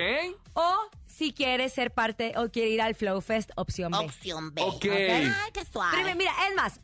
[0.51, 3.99] O si quiere ser parte o quiere ir al Flow Fest, opción B.
[3.99, 4.61] Opción B.
[4.63, 4.83] Ok.
[4.83, 5.95] Ay, qué suave.
[5.95, 6.81] Pero mira, es más,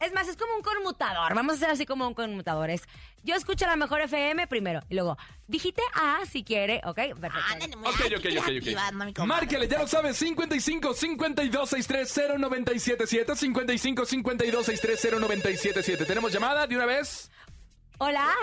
[0.00, 1.34] es más, es como un conmutador.
[1.34, 2.70] Vamos a hacer así como un conmutador.
[2.70, 2.82] Es,
[3.22, 6.96] yo escucho la mejor FM primero y luego digite A si quiere, ¿ok?
[7.20, 7.38] Perfecto.
[7.52, 9.42] Ándale, muy Ok, ok, ok, creativa, no, mi comadre.
[9.42, 16.76] Márquele, ya lo sabes, 55 52 63 0977 55 52 63 0977 ¿Tenemos llamada de
[16.76, 17.30] una vez?
[17.98, 18.34] Hola.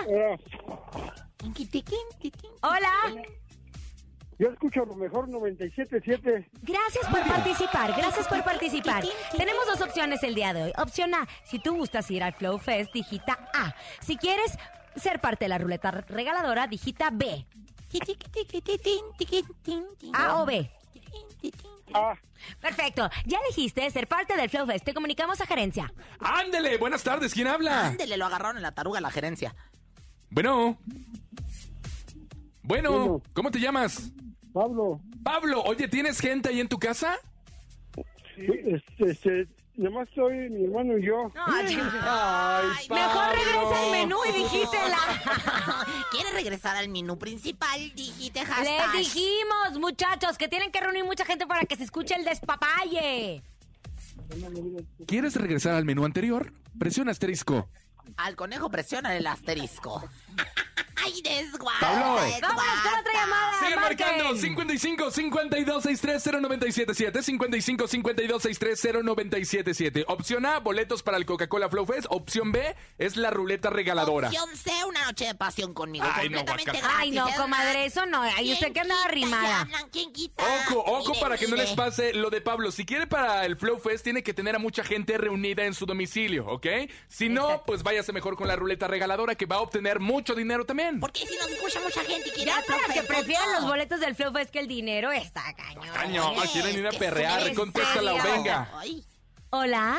[1.38, 1.98] Tiquín.
[2.62, 2.92] Hola.
[4.38, 6.46] Yo escucho a lo mejor 97.7.
[6.62, 9.02] Gracias por participar, gracias por participar.
[9.36, 10.72] Tenemos dos opciones el día de hoy.
[10.78, 13.74] Opción A, si tú gustas ir al Flow Fest, digita A.
[14.00, 14.56] Si quieres
[14.94, 17.46] ser parte de la ruleta regaladora, digita B.
[20.14, 20.70] A o B.
[21.94, 22.14] Ah,
[22.60, 23.08] Perfecto.
[23.24, 24.84] Ya elegiste ser parte del Flow Fest.
[24.84, 25.92] Te comunicamos a gerencia.
[26.20, 27.88] Ándele, buenas tardes, ¿quién habla?
[27.88, 29.56] Ándele, lo agarraron en la taruga la gerencia.
[30.30, 30.78] Bueno.
[32.62, 33.22] Bueno, Bueno.
[33.32, 34.12] ¿cómo te llamas?
[34.58, 37.14] Pablo, Pablo, oye, ¿tienes gente ahí en tu casa?
[38.34, 41.30] sí, este, este, nomás soy mi hermano y yo.
[41.46, 41.76] Ay,
[42.90, 44.96] Mejor regresa al menú y digítela.
[46.10, 47.78] ¿Quieres regresar al menú principal?
[47.94, 48.92] Dijiste Les hashtag.
[48.96, 53.44] dijimos, muchachos, que tienen que reunir mucha gente para que se escuche el despapalle.
[55.06, 56.52] ¿Quieres regresar al menú anterior?
[56.80, 57.68] Presiona asterisco.
[58.16, 60.02] Al conejo presiona el asterisco.
[61.00, 61.78] ¡Ay, desguaza!
[61.80, 62.16] Pablo.
[62.42, 63.52] Vámonos con otra llamada.
[63.60, 64.06] Sigue marquen.
[64.08, 71.68] marcando 55 52 63 0977 55 52 63 0977 Opción A, boletos para el Coca-Cola
[71.68, 72.06] Flow Fest.
[72.10, 74.28] Opción B es la ruleta regaladora.
[74.28, 76.04] Opción C, una noche de pasión conmigo.
[76.12, 76.44] Ay, no.
[76.96, 78.22] Ay, no, comadre, eso no.
[78.22, 79.68] Ay, usted ¿quién que andaba arrimada.
[80.36, 82.70] Ojo, ojo Mire, para que no les pase lo de Pablo.
[82.72, 85.86] Si quiere para el Flow Fest, tiene que tener a mucha gente reunida en su
[85.86, 86.66] domicilio, ¿ok?
[87.06, 87.64] Si no, Exacto.
[87.66, 91.00] pues váyase mejor con la ruleta regaladora que va a obtener mucho dinero también.
[91.00, 94.14] Porque si nos escucha mucha gente y quiere Ya para que prefieran los boletos del
[94.14, 95.88] Flow Fest que el dinero, está cañón.
[95.94, 98.70] Caño, Oye, quieren ir a es perrear, es contéstala o venga.
[98.74, 99.04] Ay,
[99.50, 99.98] Hola.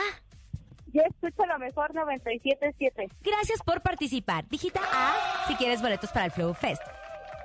[0.92, 3.12] Yo escucho a lo mejor 97.7.
[3.22, 4.48] Gracias por participar.
[4.48, 6.82] Digita A si quieres boletos para el Flow Fest.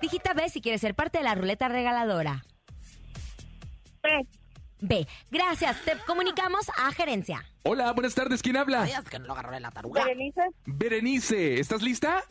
[0.01, 2.45] Digita B si quieres ser parte de la ruleta regaladora.
[4.03, 4.27] B.
[4.81, 5.07] B.
[5.31, 5.81] Gracias.
[5.83, 7.45] Te comunicamos a gerencia.
[7.63, 8.81] Hola, buenas tardes, ¿quién habla?
[8.81, 10.05] Sabías que no lo agarró en la taruga.
[10.05, 10.43] Berenice.
[10.67, 12.23] Berenice, ¿estás lista?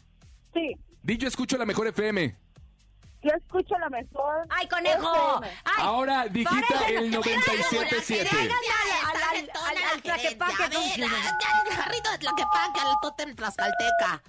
[0.54, 0.76] Sí.
[1.02, 2.36] Di yo escucho la mejor FM.
[3.24, 4.46] Yo escucho a lo mejor.
[4.50, 5.38] ¡Ay, conejo!
[5.38, 5.48] FM.
[5.66, 5.74] ¡Ay!
[5.78, 8.30] Ahora digita el 97.7.
[8.30, 14.22] Tráiganme al- al- al- al- al Tlaquepaque, el jarrito de Tlaquepaque, al tótem Tlaxcalteca.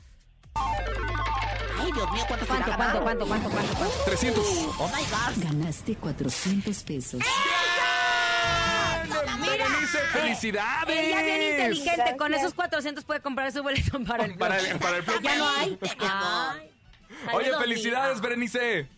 [1.81, 3.95] Ay, Dios mío, ¿cuánto ¿Cuánto, cuánto, cuánto, cuánto, cuánto, cuánto?
[4.07, 4.45] 300.
[4.79, 5.45] Oh my God.
[5.45, 7.21] Ganaste 400 pesos.
[7.21, 7.74] Berenice,
[10.40, 10.97] felicidades.
[10.97, 11.92] Ella bien inteligente.
[11.97, 12.18] Gracias.
[12.18, 15.49] Con esos 400 puede comprar su boleto para el Para el, para el Ya no
[15.49, 15.79] hay.
[15.99, 16.70] Ay.
[17.33, 18.20] Oye, felicidades.
[18.20, 18.88] Berenice.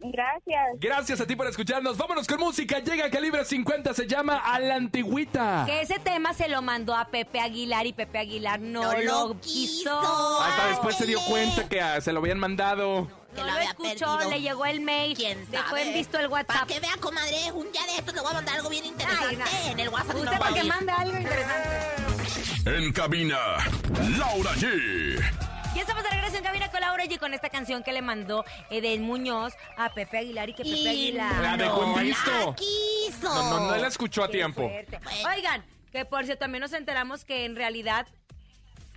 [0.00, 0.80] Gracias.
[0.80, 1.96] Gracias a ti por escucharnos.
[1.96, 2.78] Vámonos con música.
[2.78, 5.64] Llega Calibre 50, se llama A la Antigüita.
[5.66, 9.40] Que ese tema se lo mandó a Pepe Aguilar y Pepe Aguilar no, No lo
[9.40, 10.40] quiso.
[10.40, 13.08] Hasta después se dio cuenta que ah, se lo habían mandado.
[13.34, 14.30] Que No lo lo había escuchó, perdido.
[14.30, 15.16] le llegó el mail.
[15.16, 15.82] ¿Quién sabe?
[15.82, 16.68] en visto el Para WhatsApp.
[16.68, 19.72] que vea, comadre, un día de estos le voy a mandar algo bien interesante Ay,
[19.72, 20.16] en el WhatsApp.
[20.16, 21.68] Usted para que manda algo interesante.
[22.66, 23.38] En cabina,
[24.18, 25.20] Laura G.
[25.74, 28.44] Ya estamos de regreso en cabina con Laura y con esta canción que le mandó
[28.70, 31.42] Eden Muñoz a Pepe Aguilar y que Pepe Y Aguilar.
[31.42, 32.30] La dejó en no visto.
[32.30, 33.34] la quiso.
[33.34, 34.62] No, no, no la escuchó a Qué tiempo.
[34.62, 34.98] Bueno.
[35.34, 38.06] Oigan, que por cierto también nos enteramos que en realidad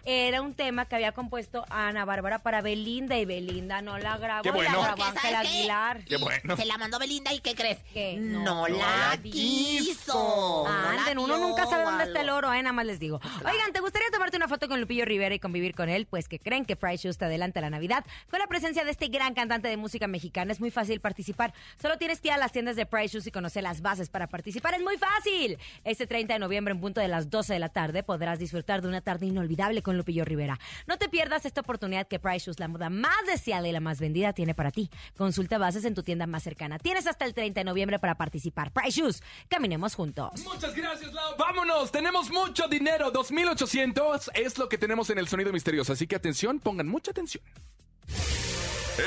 [0.09, 4.43] era un tema que había compuesto Ana Bárbara para Belinda y Belinda no la grabó,
[4.43, 4.71] Qué bueno.
[4.71, 5.57] la grabó Porque, Ángel ¿sabes qué?
[5.57, 6.03] Aguilar.
[6.05, 6.55] Qué bueno.
[6.55, 7.79] Se la mandó Belinda y ¿qué crees?
[7.93, 8.15] ¿Qué?
[8.17, 10.63] No, No, la la quiso.
[10.65, 12.99] No la Anden, uno dio, nunca sabe dónde está el oro, eh, nada más les
[12.99, 13.19] digo.
[13.39, 16.05] Oigan, ¿te gustaría tomarte una foto con Lupillo Rivera y convivir con él?
[16.05, 18.05] Pues que creen que Price Shoes te adelanta la Navidad.
[18.29, 21.53] Con la presencia de este gran cantante de música mexicana es muy fácil participar.
[21.81, 24.27] Solo tienes que ir a las tiendas de Price Shoes y conocer las bases para
[24.27, 24.73] participar.
[24.73, 25.57] Es muy fácil.
[25.83, 28.87] Este 30 de noviembre en punto de las 12 de la tarde podrás disfrutar de
[28.87, 30.59] una tarde inolvidable con con Lupillo Rivera.
[30.85, 33.99] No te pierdas esta oportunidad que Price Shoes, la moda más deseada y la más
[33.99, 34.89] vendida, tiene para ti.
[35.17, 36.79] Consulta bases en tu tienda más cercana.
[36.79, 38.71] Tienes hasta el 30 de noviembre para participar.
[38.71, 40.41] Price Shoes, caminemos juntos.
[40.43, 41.35] Muchas gracias, Lau.
[41.37, 43.11] Vámonos, tenemos mucho dinero.
[43.11, 45.93] 2800 es lo que tenemos en el sonido misterioso.
[45.93, 47.43] Así que atención, pongan mucha atención.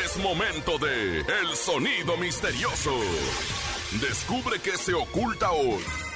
[0.05, 2.97] Es momento de El Sonido Misterioso.
[4.01, 6.10] Descubre qué se oculta hoy.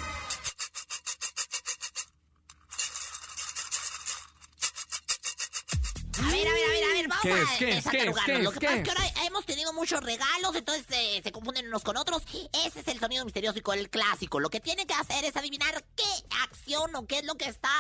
[7.07, 7.49] Ver, vamos ¿Qué es?
[7.49, 7.77] a ¿Qué es?
[7.77, 8.03] empezar ¿Qué es?
[8.05, 8.27] arrugarnos.
[8.27, 8.45] ¿Qué es?
[8.45, 8.97] Lo que ¿Qué pasa es que es?
[8.99, 12.23] ahora hemos tenido muchos regalos, entonces eh, se confunden unos con otros.
[12.67, 14.41] Ese es el sonido misterioso y con el clásico.
[14.41, 16.05] Lo que tiene que hacer es adivinar qué
[16.43, 17.71] acción o qué es lo que está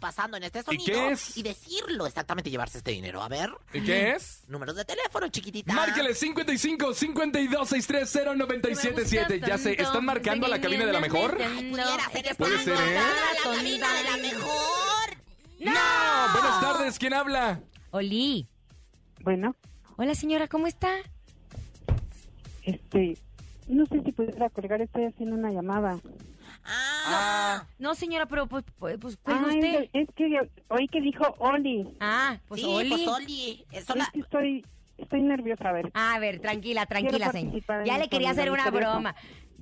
[0.00, 0.84] pasando en este sonido.
[0.84, 1.36] qué es?
[1.36, 3.22] Y decirlo exactamente, llevarse este dinero.
[3.22, 3.50] A ver.
[3.72, 4.42] ¿Y qué es?
[4.48, 5.72] Números de teléfono, chiquitita.
[5.72, 9.40] Márquele 55 52 630 977.
[9.46, 11.36] Ya sé, ¿están marcando a la cabina de la mejor?
[11.36, 12.94] Pudiera ser Puede esta ser, ¿eh?
[12.96, 15.16] la cabina de la mejor.
[15.60, 16.32] ¡No!
[16.32, 17.60] Buenas tardes, ¿quién habla?
[17.90, 18.48] Oli.
[19.24, 19.56] Bueno,
[19.96, 20.90] Hola, señora, ¿cómo está?
[22.62, 23.16] este,
[23.68, 25.98] no sé si pudiera colgar, estoy haciendo una llamada.
[26.64, 31.00] Ah, No, señora, pero pues, pues, pues Ah, cuelgue es, que- es que oí que
[31.00, 31.86] dijo Oli.
[32.00, 32.88] Ah, pues sí, Oli.
[32.90, 33.64] pues Oli.
[33.70, 34.66] Es Es sola- que estoy,
[34.98, 35.90] estoy nerviosa, a ver.
[35.94, 37.84] A ver, tranquila, tranquila, señora.
[37.84, 39.14] Ya le quería hacer una broma.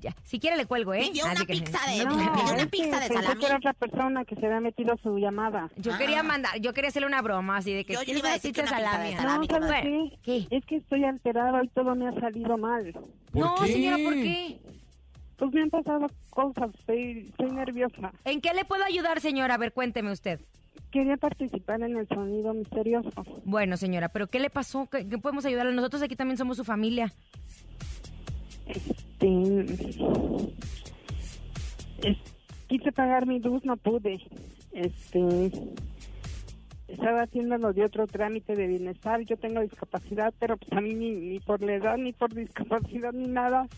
[0.03, 1.07] Ya, si quiere le cuelgo, ¿eh?
[1.11, 3.41] Pidió Así una que- pizza de, No, pidió una es que pizza de pensé salami.
[3.41, 5.71] que era otra persona que se había metido su llamada.
[5.77, 5.99] Yo Ah.
[5.99, 8.33] quería mandar, yo quería hacerle una broma así de que Yo- yo ¿quieres iba a
[8.33, 9.15] decir que pizza de salami?
[9.15, 10.47] No, ¿sabes Bueno, qué?
[10.51, 12.93] Es que estoy alterada y todo me ha salido mal.
[12.93, 13.73] ¿Por No, qué?
[13.73, 14.59] señora, ¿por qué?
[15.39, 18.13] Pues me han pasado cosas, estoy, estoy nerviosa.
[18.25, 19.55] ¿En qué le puedo ayudar, señora?
[19.55, 20.41] A ver, cuénteme usted.
[20.91, 23.11] Quería participar en el sonido misterioso.
[23.45, 24.89] Bueno, señora, pero ¿qué le pasó?
[24.91, 25.73] ¿Qué, qué podemos ayudarle?
[25.75, 27.13] Nosotros aquí también somos su familia.
[28.75, 29.65] Este,
[32.03, 32.17] es-
[32.69, 34.21] quise pagar mi luz, no pude.
[34.73, 35.51] Este,
[36.89, 39.21] estaba haciendo lo de otro trámite de bienestar.
[39.23, 43.13] Yo tengo discapacidad, pero pues a mí ni, ni por la edad, ni por discapacidad,
[43.13, 43.69] ni nada,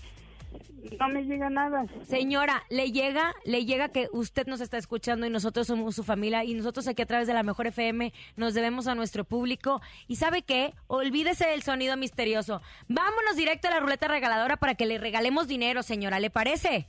[1.01, 1.87] no me llega nada.
[2.07, 6.45] Señora, le llega, le llega que usted nos está escuchando y nosotros somos su familia
[6.45, 9.81] y nosotros aquí a través de la Mejor FM nos debemos a nuestro público.
[10.09, 10.75] ¿Y sabe qué?
[10.87, 12.61] Olvídese del sonido misterioso.
[12.89, 16.21] Vámonos directo a la ruleta regaladora para que le regalemos dinero, señora.
[16.21, 16.89] ¿Le parece?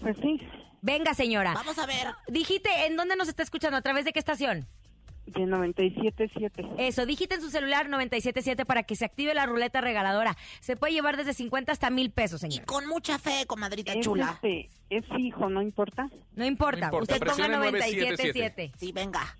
[0.00, 0.40] Pues sí,
[0.82, 1.54] Venga, señora.
[1.54, 2.08] Vamos a ver.
[2.26, 3.76] Dijiste, ¿en dónde nos está escuchando?
[3.76, 4.66] ¿A través de qué estación?
[5.32, 6.74] De 97.7.
[6.78, 10.36] Eso, dígite en su celular 977 para que se active la ruleta regaladora.
[10.60, 12.64] Se puede llevar desde 50 hasta mil pesos, Y señora.
[12.66, 14.32] con mucha fe, comadrita Es, chula.
[14.42, 16.08] este, es fijo, ¿no importa?
[16.34, 18.72] No importa, No importa, usted ponga presione 977.
[18.78, 19.36] Sí, venga.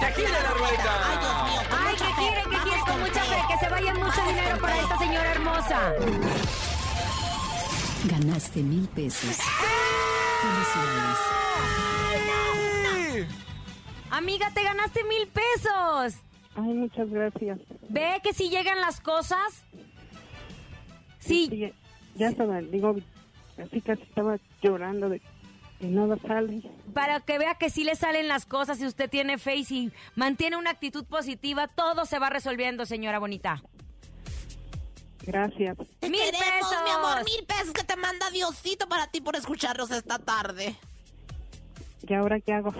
[0.00, 0.92] ¡De aquí de la rueda!
[1.08, 1.60] Ay, Dios mío.
[1.68, 2.18] con Ay, mucha ¿qué fe.
[2.18, 2.42] quiere?
[2.42, 2.80] ¿Qué Vamos quiere?
[2.86, 3.36] Con mucha fe.
[3.48, 4.80] que se vaya mucho Vamos dinero para fe.
[4.82, 5.92] esta señora hermosa.
[8.04, 9.38] Ganaste mil pesos.
[10.40, 11.87] Felicidades.
[14.10, 16.20] Amiga, te ganaste mil pesos.
[16.54, 17.58] Ay, muchas gracias.
[17.88, 19.64] ¿Ve que si llegan las cosas?
[21.18, 21.72] Sí, Sí,
[22.14, 22.96] ya estaba, digo,
[23.62, 25.20] así casi estaba llorando de
[25.78, 26.62] que nada sale.
[26.94, 29.92] para que vea que sí le salen las cosas, si usted tiene fe y si
[30.16, 33.62] mantiene una actitud positiva, todo se va resolviendo, señora bonita.
[35.24, 35.76] Gracias.
[36.00, 36.76] Te ¡Mil queremos, pesos!
[36.84, 37.24] mi amor.
[37.24, 40.74] Mil pesos que te manda Diosito para ti por escucharnos esta tarde.
[42.08, 42.72] ¿Y ahora qué hago?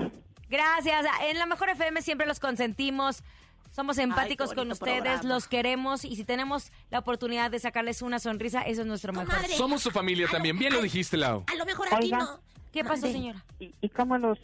[0.48, 1.06] Gracias.
[1.28, 3.22] En la Mejor FM siempre los consentimos.
[3.70, 5.22] Somos empáticos con ustedes, programa.
[5.28, 9.34] los queremos y si tenemos la oportunidad de sacarles una sonrisa, eso es nuestro mejor.
[9.56, 10.58] Somos su familia también.
[10.58, 11.44] Bien lo dijiste, Lau.
[11.46, 12.18] A lo mejor aquí Oiga.
[12.18, 12.40] no.
[12.72, 13.44] ¿Qué pasó, señora?
[13.60, 14.38] ¿Y, y cómo los,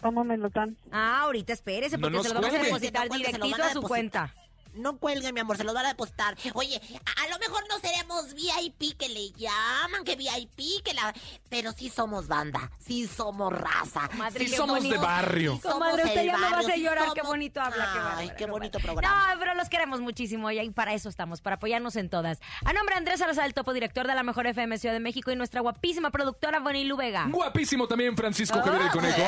[0.00, 0.76] cómo me los dan?
[0.92, 3.66] Ah, ahorita espérese No porque nos se lo vamos a depositar se lo directito a
[3.66, 4.34] a su cuenta.
[4.78, 6.36] No cuelguen, mi amor, se los van a depositar.
[6.54, 11.12] Oye, a, a lo mejor no seremos VIP que le llaman, que VIP, que la...
[11.48, 14.08] Pero sí somos banda, sí somos raza.
[14.16, 15.54] Madre, Sí qué somos de barrio.
[15.56, 17.04] Sí somos usted ya me va a barrio, llorar.
[17.14, 19.34] Qué somos- bonito habla, qué Ay, bárbaro, qué bonito programa.
[19.34, 22.38] No, pero los queremos muchísimo y ahí para eso estamos, para apoyarnos en todas.
[22.64, 25.30] A nombre de Andrés Salazar, el topo director de la Mejor FM Ciudad de México
[25.30, 27.26] y nuestra guapísima productora Bonilu Vega.
[27.28, 29.22] Guapísimo también Francisco Javier el Conejo.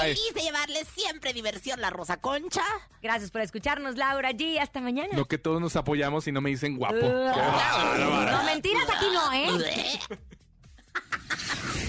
[0.00, 2.62] Feliz de llevarles siempre diversión la Rosa Concha.
[3.02, 4.58] Gracias por escucharnos, Laura G.
[4.60, 5.16] Hasta mañana.
[5.16, 6.96] Lo que todos nos apoyamos y no me dicen guapo.
[6.96, 10.00] No, mentiras aquí no, ¿eh?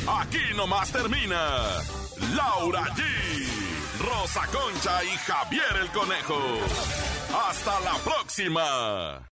[0.08, 1.60] Aquí nomás termina
[2.36, 3.04] Laura G,
[4.00, 6.40] Rosa Concha y Javier el Conejo.
[7.50, 9.33] Hasta la próxima.